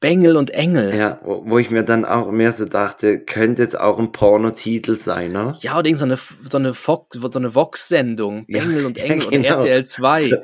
[0.00, 0.94] Bengel und Engel.
[0.94, 4.96] Ja, wo, wo, ich mir dann auch mehr so dachte, könnte jetzt auch ein Pornotitel
[4.96, 5.54] sein, ne?
[5.60, 8.46] Ja, oder irgend so eine, so eine, Vox, so eine Vox-Sendung.
[8.46, 9.56] Bengel ja, und Engel ja, genau.
[9.56, 10.22] und RTL 2.
[10.22, 10.36] So,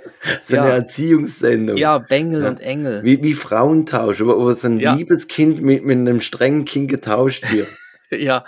[0.43, 0.63] so ja.
[0.63, 1.77] eine Erziehungssendung.
[1.77, 3.05] Ja, Bengel und Engel.
[3.05, 7.51] Wie, wie Frauentausch, wo, wo so ein liebes Kind mit, mit einem strengen Kind getauscht
[7.53, 7.69] wird.
[8.23, 8.45] ja,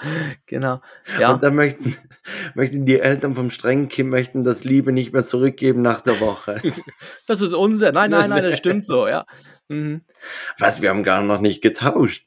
[0.47, 0.81] genau.
[1.19, 1.33] Ja.
[1.33, 1.97] Und dann möchten,
[2.55, 6.61] möchten die Eltern vom strengen Kind möchten das Liebe nicht mehr zurückgeben nach der Woche.
[7.27, 7.93] das ist unser.
[7.93, 9.27] Nein, nein, nein, das stimmt so, ja.
[9.69, 10.03] Mhm.
[10.59, 12.27] Was, wir haben gar noch nicht getauscht.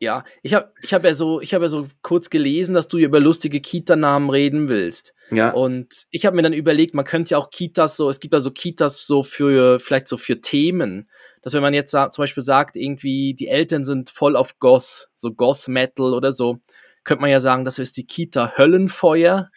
[0.00, 3.18] Ja, ich habe ich hab ja, so, hab ja so kurz gelesen, dass du über
[3.18, 5.12] lustige Kita-Namen reden willst.
[5.30, 5.50] Ja.
[5.50, 8.40] Und ich habe mir dann überlegt, man könnte ja auch Kitas so, es gibt ja
[8.40, 11.08] so Kitas so für, vielleicht so für Themen.
[11.42, 15.32] Dass wenn man jetzt zum Beispiel sagt, irgendwie, die Eltern sind voll auf Goss, so
[15.32, 16.58] Goss-Metal oder so,
[17.04, 19.50] könnte man ja sagen, das ist die Kita Höllenfeuer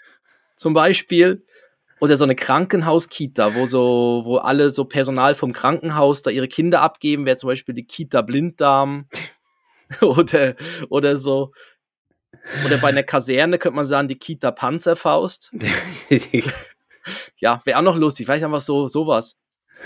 [0.55, 1.45] zum Beispiel.
[1.99, 6.81] Oder so eine Krankenhauskita, wo so, wo alle so Personal vom Krankenhaus da ihre Kinder
[6.81, 9.07] abgeben, wäre zum Beispiel die Kita Blinddarm
[10.01, 10.55] oder,
[10.89, 11.51] oder so.
[12.65, 15.51] Oder bei einer Kaserne könnte man sagen, die Kita Panzerfaust.
[17.37, 18.25] ja, wäre auch noch lustig.
[18.25, 19.35] Vielleicht einfach so, sowas.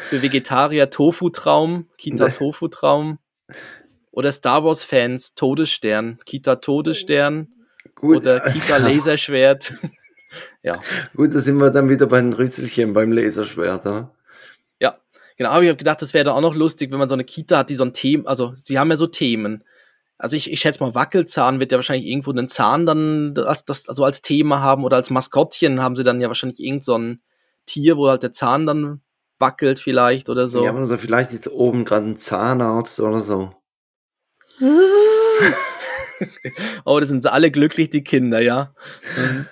[0.10, 3.20] Für Vegetarier Tofu-Traum, Kita Tofu-Traum.
[4.12, 7.48] Oder Star Wars-Fans Todesstern, Kita Todesstern.
[7.96, 8.18] Gut.
[8.18, 9.74] Oder Kita Laserschwert.
[10.64, 10.82] Ja.
[11.16, 14.16] Gut, da sind wir dann wieder bei den Rüsselchen beim Laserschwert, oder?
[14.82, 14.98] Ja,
[15.38, 15.50] genau.
[15.50, 17.60] Aber ich habe gedacht, das wäre dann auch noch lustig, wenn man so eine Kita
[17.60, 19.64] hat, die so ein Thema, also sie haben ja so Themen.
[20.18, 23.90] Also ich, ich schätze mal, Wackelzahn wird ja wahrscheinlich irgendwo einen Zahn dann als, das,
[23.90, 27.22] also als Thema haben oder als Maskottchen haben sie dann ja wahrscheinlich irgend so ein
[27.66, 29.02] Tier, wo halt der Zahn dann
[29.40, 30.64] wackelt vielleicht oder so.
[30.64, 33.54] Ja, oder vielleicht ist oben gerade ein Zahnarzt oder so.
[36.86, 38.74] oh, das sind alle glücklich, die Kinder, ja.
[39.18, 39.48] Mhm.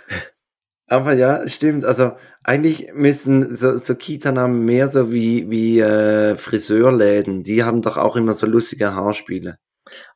[0.88, 1.86] Aber ja, stimmt.
[1.86, 7.44] Also eigentlich müssen so, so Kita-Namen mehr so wie, wie äh, Friseurläden.
[7.44, 9.58] Die haben doch auch immer so lustige Haarspiele.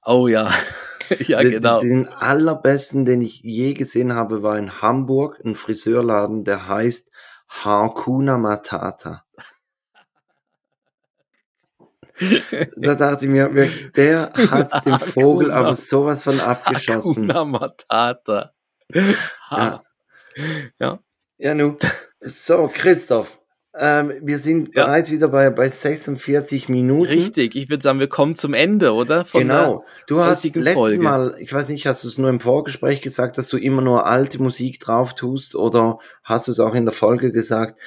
[0.03, 0.51] Oh ja.
[1.19, 1.79] ja, genau.
[1.79, 7.09] Den, den allerbesten, den ich je gesehen habe, war in Hamburg ein Friseurladen, der heißt
[7.47, 9.23] Hakuna Matata.
[12.75, 13.49] da dachte ich mir,
[13.95, 17.29] der hat den Vogel aber sowas von abgeschossen.
[17.29, 18.51] Hakuna Matata.
[19.51, 19.83] Ja.
[20.79, 20.99] Ja.
[21.37, 21.77] Ja, nu.
[22.21, 23.39] So, Christoph.
[23.79, 24.85] Ähm, wir sind ja.
[24.85, 27.11] bereits wieder bei, bei 46 Minuten.
[27.11, 29.23] Richtig, ich würde sagen, wir kommen zum Ende, oder?
[29.25, 29.85] Von genau.
[30.07, 31.03] Du hast letztes Folge.
[31.03, 34.05] Mal, ich weiß nicht, hast du es nur im Vorgespräch gesagt, dass du immer nur
[34.05, 37.79] alte Musik drauf tust oder hast du es auch in der Folge gesagt?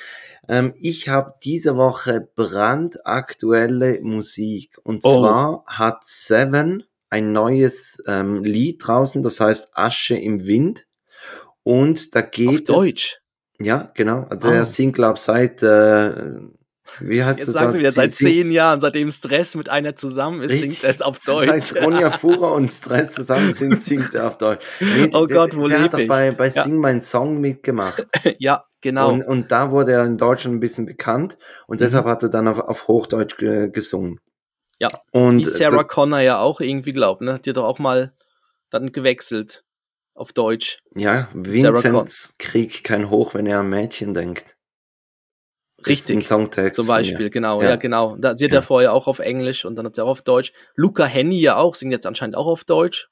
[0.49, 4.79] Ähm, ich habe diese Woche brandaktuelle Musik.
[4.83, 5.21] Und oh.
[5.21, 10.87] zwar hat Seven ein neues ähm, Lied draußen, das heißt Asche im Wind.
[11.63, 13.21] Und da geht Auf Deutsch?
[13.61, 14.25] Ja, genau.
[14.25, 14.65] Der oh.
[14.65, 16.41] singt, glaube seit, äh,
[17.01, 17.55] wie heißt Jetzt das?
[17.55, 21.21] Sagen Sie wieder, seit zehn Jahren, seitdem Stress mit einer zusammen ist, singt er auf
[21.27, 21.65] Deutsch.
[21.65, 24.65] Seit Ronja Fuhrer und Stress zusammen sind, singt er auf Deutsch.
[24.81, 26.63] Nee, oh Gott, wo der, der hat doch bei, bei ja.
[26.63, 28.07] Sing Mein Song mitgemacht.
[28.39, 29.13] ja, genau.
[29.13, 31.37] Und, und, da wurde er in Deutschland ein bisschen bekannt
[31.67, 31.85] und mhm.
[31.85, 34.21] deshalb hat er dann auf, auf Hochdeutsch gesungen.
[34.79, 37.39] Ja, und wie Sarah Connor ja auch irgendwie glaubt, ne?
[37.45, 38.15] Die hat doch auch mal
[38.71, 39.65] dann gewechselt
[40.15, 40.79] auf Deutsch.
[40.95, 44.57] Ja, Vinzenz kriegt kein Hoch, wenn er an Mädchen denkt.
[45.87, 46.27] Richtig.
[46.27, 48.17] Songtext zum Beispiel, genau, ja, ja genau.
[48.17, 48.59] Da, sie hat ja.
[48.59, 50.53] ja vorher auch auf Englisch und dann hat sie auch auf Deutsch.
[50.75, 53.09] Luca Henny ja auch, singt jetzt anscheinend auch auf Deutsch.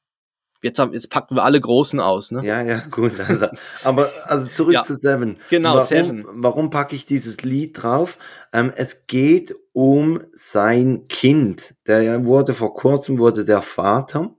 [0.61, 2.45] Jetzt, haben, jetzt packen wir alle Großen aus, ne?
[2.45, 3.13] Ja, ja, gut.
[3.21, 3.47] Also,
[3.85, 5.39] aber also zurück ja, zu Seven.
[5.51, 6.27] Genau, warum, Seven.
[6.29, 8.19] Warum packe ich dieses Lied drauf?
[8.53, 11.77] Ähm, es geht um sein Kind.
[11.87, 14.35] Der wurde vor kurzem wurde der Vater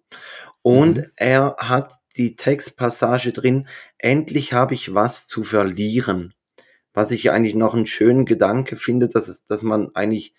[0.62, 1.05] und mhm.
[1.16, 3.67] er hat die Textpassage drin,
[3.97, 6.34] endlich habe ich was zu verlieren.
[6.93, 10.34] Was ich eigentlich noch einen schönen Gedanke finde, dass, es, dass man eigentlich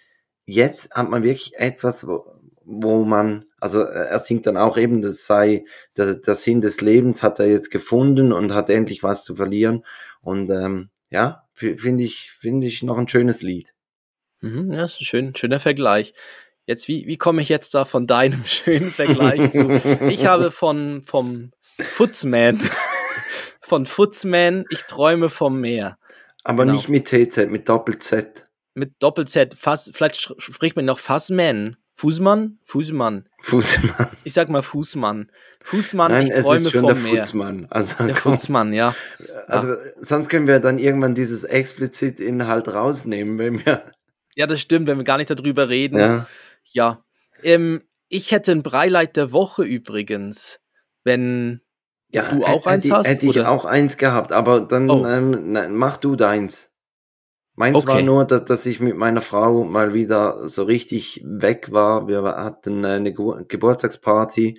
[0.45, 2.27] jetzt hat man wirklich etwas, wo,
[2.65, 5.65] wo man, also er singt dann auch eben, das sei
[5.97, 9.85] der, der Sinn des Lebens hat er jetzt gefunden und hat endlich was zu verlieren.
[10.21, 13.73] Und ähm, ja, finde ich, finde ich noch ein schönes Lied.
[14.41, 16.13] Mhm, ja, ist ein schön, schöner Vergleich.
[16.67, 19.71] Jetzt, wie, wie komme ich jetzt da von deinem schönen Vergleich zu?
[20.09, 21.51] Ich habe von, vom
[21.83, 22.61] Footsman.
[23.63, 25.97] Von Footsman, ich träume vom Meer.
[26.43, 26.77] Aber genau.
[26.77, 28.47] nicht mit TZ, mit Doppel-Z.
[28.75, 29.55] Mit Doppel-Z.
[29.57, 31.77] Vielleicht spricht man noch Fassman.
[31.95, 32.59] Fußmann?
[32.65, 33.29] Fußmann.
[33.43, 34.09] Fußmann.
[34.25, 35.31] Ich sag mal Fußmann.
[35.63, 37.23] Fußmann, Nein, ich träume es ist schon vom der Meer.
[37.23, 37.67] Fußmann.
[37.69, 38.95] Also, der Fußmann, ja.
[39.47, 39.79] Also, ja.
[39.99, 43.85] sonst können wir dann irgendwann dieses explizit Inhalt rausnehmen, wenn wir.
[44.35, 45.99] Ja, das stimmt, wenn wir gar nicht darüber reden.
[45.99, 46.27] Ja.
[46.73, 47.05] Ja.
[47.43, 50.59] Ähm, ich hätte ein Breileit der Woche übrigens.
[51.05, 51.61] Wenn
[52.13, 53.07] ja, du auch eins hätte, hast?
[53.09, 53.51] Hätte ich oder?
[53.51, 55.07] auch eins gehabt, aber dann oh.
[55.07, 56.73] ähm, mach du deins.
[57.55, 57.87] Meins okay.
[57.89, 62.09] war nur, dass, dass, ich mit meiner Frau mal wieder so richtig weg war.
[62.09, 64.59] Wir hatten eine Geburtstagsparty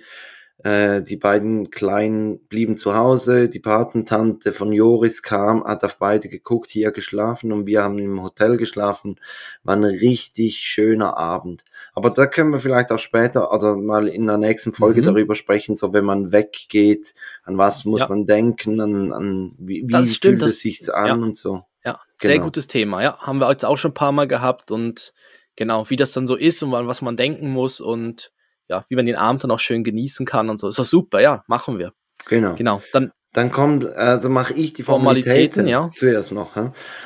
[0.64, 3.48] äh, die beiden Kleinen blieben zu Hause.
[3.48, 8.22] Die Patentante von Joris kam, hat auf beide geguckt, hier geschlafen und wir haben im
[8.22, 9.16] Hotel geschlafen.
[9.64, 11.64] War ein richtig schöner Abend.
[11.94, 15.06] Aber da können wir vielleicht auch später oder mal in der nächsten Folge mhm.
[15.06, 18.08] darüber sprechen, so wenn man weggeht, an was muss ja.
[18.08, 21.14] man denken, an, an wie, wie stimmt, fühlt es sich an ja.
[21.14, 21.64] und so.
[21.84, 22.44] Ja, sehr genau.
[22.44, 23.02] gutes Thema.
[23.02, 25.12] Ja, haben wir jetzt auch schon ein paar Mal gehabt und
[25.56, 28.30] genau, wie das dann so ist und an was man denken muss und
[28.72, 30.68] ja, wie man den Abend dann auch schön genießen kann und so.
[30.68, 31.92] Ist doch super, ja, machen wir.
[32.28, 32.54] Genau.
[32.54, 32.82] Genau.
[32.92, 35.90] Dann dann kommt, also mache ich die Formalitäten, Formalitäten ja.
[35.96, 36.50] zuerst noch.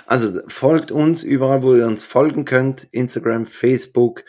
[0.06, 4.24] Also folgt uns überall, wo ihr uns folgen könnt, Instagram, Facebook,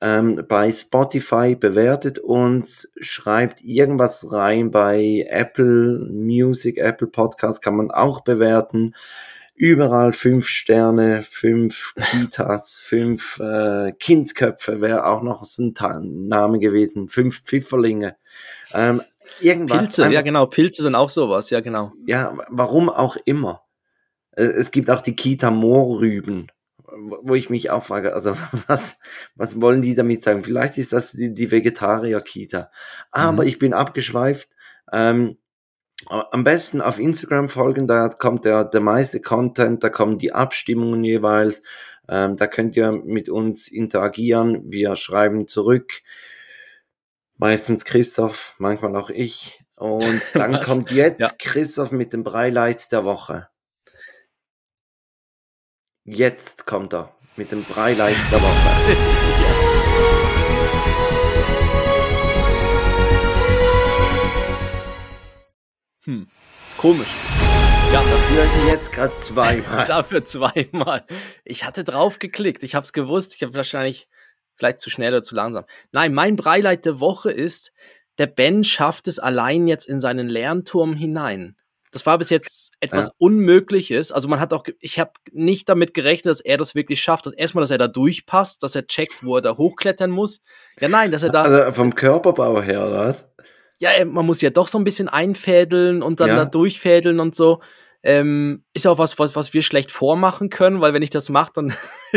[0.00, 7.92] ähm, bei Spotify, bewertet uns, schreibt irgendwas rein bei Apple Music, Apple Podcast kann man
[7.92, 8.94] auch bewerten
[9.56, 17.08] überall fünf Sterne, fünf Kitas, fünf äh, Kindsköpfe wäre auch noch so ein Name gewesen,
[17.08, 18.16] fünf Pfifferlinge.
[18.72, 19.02] Ähm,
[19.40, 19.78] irgendwas.
[19.78, 21.92] Pilze, einfach, ja genau, Pilze sind auch sowas, ja genau.
[22.06, 23.62] Ja, warum auch immer.
[24.32, 26.52] Äh, es gibt auch die Kita Moorrüben,
[27.22, 28.36] wo ich mich auch frage, also
[28.66, 28.98] was,
[29.34, 30.44] was wollen die damit sagen?
[30.44, 32.70] Vielleicht ist das die, die Vegetarier-Kita.
[33.10, 33.48] Aber mhm.
[33.48, 34.50] ich bin abgeschweift.
[34.92, 35.38] Ähm,
[36.08, 41.04] am besten auf Instagram folgen, da kommt der, der meiste Content, da kommen die Abstimmungen
[41.04, 41.62] jeweils,
[42.08, 46.02] ähm, da könnt ihr mit uns interagieren, wir schreiben zurück,
[47.36, 49.64] meistens Christoph, manchmal auch ich.
[49.76, 51.30] Und dann kommt jetzt ja.
[51.38, 53.48] Christoph mit dem Breileit der Woche.
[56.04, 59.62] Jetzt kommt er mit dem Breileit der Woche.
[66.06, 66.28] Hm,
[66.78, 67.08] komisch.
[67.92, 69.84] Ja, dafür jetzt gerade zweimal.
[69.88, 71.04] dafür zweimal.
[71.44, 72.62] Ich hatte drauf geklickt.
[72.62, 73.34] Ich habe es gewusst.
[73.34, 74.08] Ich habe wahrscheinlich
[74.54, 75.64] vielleicht zu schnell oder zu langsam.
[75.90, 77.72] Nein, mein Breileit der Woche ist,
[78.18, 81.56] der Ben schafft es allein jetzt in seinen Lernturm hinein.
[81.90, 83.12] Das war bis jetzt etwas ja.
[83.18, 84.12] Unmögliches.
[84.12, 87.26] Also man hat auch, ich habe nicht damit gerechnet, dass er das wirklich schafft.
[87.26, 90.40] Dass erstmal, dass er da durchpasst, dass er checkt, wo er da hochklettern muss.
[90.78, 91.42] Ja, nein, dass er da.
[91.42, 93.26] Also vom Körperbau her, oder was?
[93.78, 96.36] Ja, äh, man muss ja doch so ein bisschen einfädeln und dann ja.
[96.36, 97.60] da durchfädeln und so.
[98.02, 101.52] Ähm, ist auch was, was, was wir schlecht vormachen können, weil wenn ich das mache,
[101.54, 101.74] dann.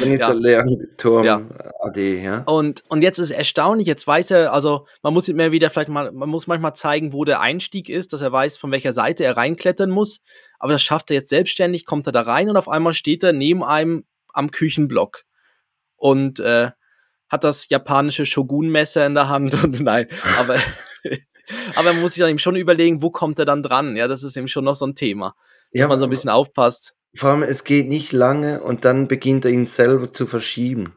[0.00, 0.32] Dann ist ja.
[0.32, 1.42] Lernturm ja.
[1.80, 2.42] AD, ja.
[2.44, 5.90] Und, und jetzt ist es erstaunlich, jetzt weiß er, also man muss mir wieder vielleicht
[5.90, 9.24] mal, man muss manchmal zeigen, wo der Einstieg ist, dass er weiß, von welcher Seite
[9.24, 10.20] er reinklettern muss.
[10.58, 13.34] Aber das schafft er jetzt selbstständig, kommt er da rein und auf einmal steht er
[13.34, 15.24] neben einem am Küchenblock.
[15.96, 16.70] Und äh,
[17.32, 20.06] hat das japanische Shogun-Messer in der Hand und nein,
[20.38, 20.56] aber,
[21.74, 23.96] aber man muss sich dann eben schon überlegen, wo kommt er dann dran?
[23.96, 25.34] Ja, das ist eben schon noch so ein Thema,
[25.72, 26.94] ja, dass man so ein bisschen aufpasst.
[27.14, 30.94] Vor allem, es geht nicht lange und dann beginnt er ihn selber zu verschieben.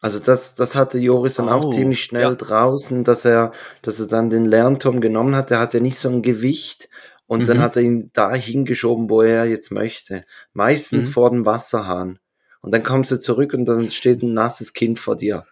[0.00, 2.34] Also das, das hatte Joris dann oh, auch ziemlich schnell ja.
[2.34, 3.52] draußen, dass er,
[3.82, 5.50] dass er dann den Lernturm genommen hat.
[5.50, 6.88] Der hatte nicht so ein Gewicht
[7.26, 7.46] und mhm.
[7.46, 10.24] dann hat er ihn da hingeschoben, wo er jetzt möchte.
[10.52, 11.12] Meistens mhm.
[11.12, 12.18] vor dem Wasserhahn.
[12.60, 15.46] Und dann kommst du zurück und dann steht ein nasses Kind vor dir.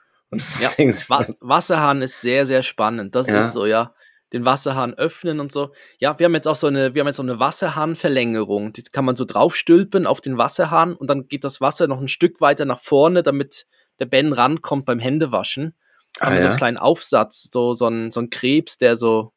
[0.60, 0.70] Ja,
[1.40, 3.14] Wasserhahn ist sehr, sehr spannend.
[3.14, 3.40] Das ja.
[3.40, 3.94] ist so, ja.
[4.32, 5.72] Den Wasserhahn öffnen und so.
[5.98, 8.72] Ja, wir haben jetzt auch so eine, wir haben jetzt so eine Wasserhahnverlängerung.
[8.72, 12.08] Die kann man so draufstülpen auf den Wasserhahn und dann geht das Wasser noch ein
[12.08, 13.66] Stück weiter nach vorne, damit
[13.98, 15.74] der Ben rankommt beim Händewaschen.
[16.18, 16.42] Ah, haben wir ja?
[16.42, 19.32] so einen kleinen Aufsatz, so, so ein, so ein Krebs, der so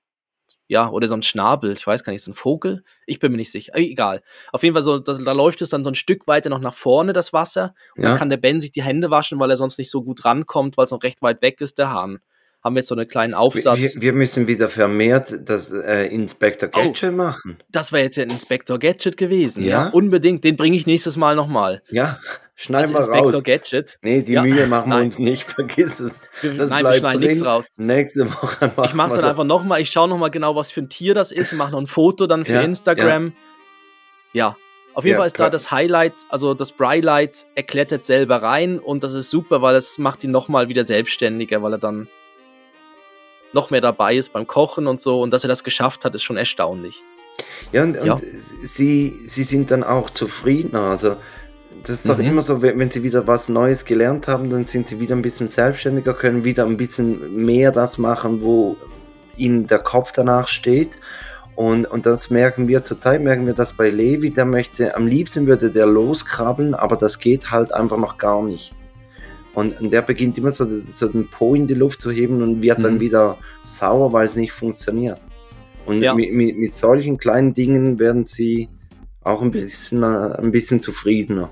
[0.68, 2.84] ja, oder so ein Schnabel, ich weiß gar nicht, so ein Vogel?
[3.05, 3.74] Ich bin mir nicht sicher.
[3.76, 4.22] Egal.
[4.51, 6.74] Auf jeden Fall, so, da, da läuft es dann so ein Stück weiter noch nach
[6.74, 7.76] vorne, das Wasser.
[7.95, 8.09] Und ja.
[8.09, 10.78] dann kann der Ben sich die Hände waschen, weil er sonst nicht so gut rankommt,
[10.78, 12.20] weil es noch recht weit weg ist, der Hahn.
[12.66, 13.78] Haben wir jetzt so einen kleinen Aufsatz.
[13.78, 17.57] Wir, wir müssen wieder vermehrt das äh, Inspector oh, Gadget oh, machen.
[17.72, 19.63] Das wäre jetzt ja ein Inspector Gadget gewesen.
[19.63, 19.88] Ja, ja?
[19.89, 20.43] unbedingt.
[20.43, 21.84] Den bringe ich nächstes Mal nochmal.
[21.91, 22.20] Ja,
[22.55, 23.43] schneiden wir Inspector raus.
[23.43, 23.99] Gadget.
[24.01, 24.41] Nee, die ja.
[24.41, 25.43] Mühe machen wir uns nicht.
[25.51, 26.22] Vergiss es.
[26.41, 27.68] Das Nein, wir schneiden nichts raus.
[27.78, 29.80] Nächste Woche machen Ich mache es dann einfach nochmal.
[29.80, 31.53] Ich schaue nochmal genau, was für ein Tier das ist.
[31.53, 33.34] Mache noch ein Foto dann für ja, Instagram.
[34.34, 34.57] Ja.
[34.95, 35.49] Auf jeden Fall ist klar.
[35.49, 39.76] da das Highlight, also das Brylight, er klettert selber rein und das ist super, weil
[39.76, 42.07] das macht ihn nochmal wieder selbstständiger, weil er dann
[43.56, 45.22] noch mehr dabei ist beim Kochen und so.
[45.22, 47.01] Und dass er das geschafft hat, ist schon erstaunlich.
[47.72, 48.14] Ja, und, ja.
[48.14, 48.24] und
[48.62, 50.84] sie, sie sind dann auch zufriedener.
[50.84, 51.16] Also,
[51.84, 52.10] das ist mhm.
[52.10, 55.22] doch immer so, wenn sie wieder was Neues gelernt haben, dann sind sie wieder ein
[55.22, 58.78] bisschen selbstständiger, können wieder ein bisschen mehr das machen, wo
[59.38, 60.99] ihnen der Kopf danach steht.
[61.56, 65.47] Und, und das merken wir zurzeit, merken wir das bei Levi, der möchte, am liebsten
[65.47, 68.76] würde der loskrabbeln, aber das geht halt einfach noch gar nicht.
[69.56, 72.62] Und, und der beginnt immer so, so den Po in die Luft zu heben und
[72.62, 72.84] wird mhm.
[72.84, 75.20] dann wieder sauer, weil es nicht funktioniert.
[75.86, 76.14] Und ja.
[76.14, 78.70] mit, mit, mit, solchen kleinen Dingen werden sie
[79.22, 81.49] auch ein bisschen, äh, ein bisschen zufriedener.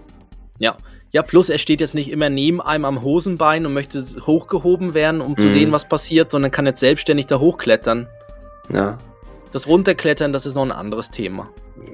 [0.60, 0.78] Ja.
[1.12, 5.22] Ja, plus er steht jetzt nicht immer neben einem am Hosenbein und möchte hochgehoben werden,
[5.22, 5.52] um zu mhm.
[5.52, 8.08] sehen, was passiert, sondern kann jetzt selbstständig da hochklettern.
[8.72, 8.98] Ja.
[9.52, 11.52] Das Runterklettern, das ist noch ein anderes Thema.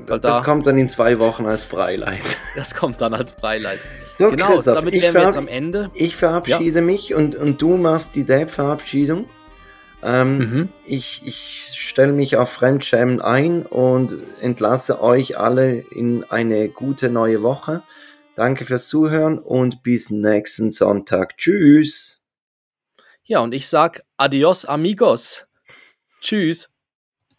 [0.08, 2.38] das da, kommt dann in zwei Wochen als Breileit.
[2.56, 3.80] Das kommt dann als Breileit.
[4.20, 5.92] So, genau, Christoph, damit wären wir jetzt am Ende.
[5.94, 6.86] Ich verabschiede ja.
[6.86, 9.30] mich und, und du machst die Dev-Verabschiedung.
[10.04, 10.70] Ähm, mhm.
[10.84, 17.44] Ich, ich stelle mich auf Fremdschämen ein und entlasse euch alle in eine gute neue
[17.44, 17.82] Woche.
[18.36, 21.38] Danke fürs Zuhören und bis nächsten Sonntag.
[21.38, 22.20] Tschüss.
[23.24, 25.46] Ja, und ich sag Adios, amigos.
[26.20, 26.70] Tschüss.